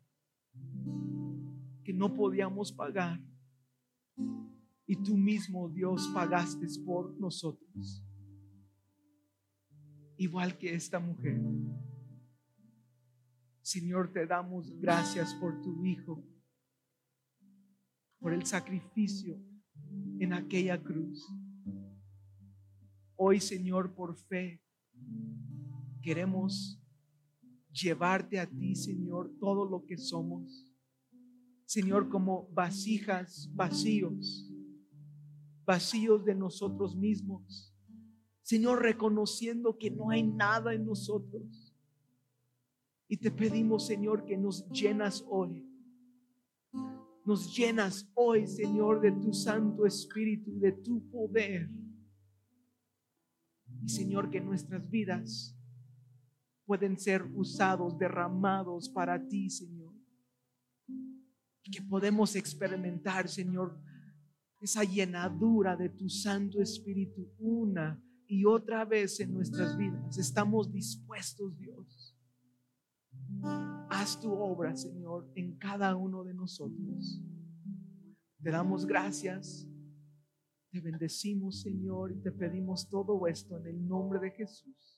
que 1.84 1.92
no 1.92 2.12
podíamos 2.14 2.72
pagar. 2.72 3.20
Y 4.86 4.96
tú 4.96 5.16
mismo, 5.16 5.68
Dios, 5.68 6.10
pagaste 6.12 6.66
por 6.84 7.16
nosotros. 7.20 8.04
Igual 10.16 10.58
que 10.58 10.74
esta 10.74 10.98
mujer. 10.98 11.40
Señor, 13.62 14.12
te 14.12 14.26
damos 14.26 14.76
gracias 14.80 15.32
por 15.34 15.62
tu 15.62 15.84
Hijo, 15.84 16.24
por 18.20 18.34
el 18.34 18.44
sacrificio 18.44 19.40
en 20.20 20.34
aquella 20.34 20.80
cruz. 20.80 21.26
Hoy, 23.16 23.40
Señor, 23.40 23.94
por 23.94 24.16
fe, 24.16 24.62
queremos 26.02 26.80
llevarte 27.72 28.38
a 28.38 28.46
ti, 28.46 28.76
Señor, 28.76 29.32
todo 29.40 29.64
lo 29.64 29.84
que 29.86 29.96
somos. 29.96 30.66
Señor, 31.64 32.08
como 32.08 32.48
vasijas 32.52 33.48
vacíos, 33.54 34.52
vacíos 35.64 36.24
de 36.24 36.34
nosotros 36.34 36.96
mismos. 36.96 37.74
Señor, 38.42 38.82
reconociendo 38.82 39.78
que 39.78 39.90
no 39.90 40.10
hay 40.10 40.22
nada 40.22 40.74
en 40.74 40.84
nosotros. 40.84 41.74
Y 43.08 43.16
te 43.16 43.30
pedimos, 43.30 43.86
Señor, 43.86 44.24
que 44.24 44.36
nos 44.36 44.68
llenas 44.70 45.24
hoy. 45.28 45.69
Nos 47.24 47.56
llenas 47.56 48.10
hoy, 48.14 48.46
Señor, 48.46 49.00
de 49.00 49.12
tu 49.12 49.32
Santo 49.32 49.86
Espíritu, 49.86 50.58
de 50.58 50.72
tu 50.72 51.08
poder. 51.10 51.70
Y 53.82 53.88
Señor, 53.88 54.30
que 54.30 54.40
nuestras 54.40 54.88
vidas 54.90 55.56
pueden 56.64 56.98
ser 56.98 57.22
usados, 57.34 57.98
derramados 57.98 58.88
para 58.88 59.26
ti, 59.26 59.50
Señor 59.50 59.90
que 61.70 61.82
podemos 61.82 62.34
experimentar, 62.36 63.28
Señor, 63.28 63.78
esa 64.60 64.84
llenadura 64.84 65.76
de 65.76 65.88
tu 65.88 66.08
Santo 66.08 66.60
Espíritu 66.60 67.30
una 67.38 68.02
y 68.26 68.44
otra 68.44 68.84
vez 68.84 69.20
en 69.20 69.32
nuestras 69.32 69.76
vidas. 69.76 70.18
Estamos 70.18 70.70
dispuestos, 70.70 71.56
Dios. 71.58 72.14
Haz 73.90 74.18
tu 74.20 74.32
obra, 74.32 74.76
Señor, 74.76 75.30
en 75.34 75.56
cada 75.56 75.94
uno 75.96 76.24
de 76.24 76.34
nosotros. 76.34 77.22
Te 78.42 78.50
damos 78.50 78.86
gracias, 78.86 79.68
te 80.70 80.80
bendecimos, 80.80 81.60
Señor, 81.60 82.12
y 82.12 82.20
te 82.20 82.32
pedimos 82.32 82.88
todo 82.88 83.26
esto 83.26 83.58
en 83.58 83.66
el 83.66 83.86
nombre 83.86 84.18
de 84.20 84.30
Jesús. 84.30 84.89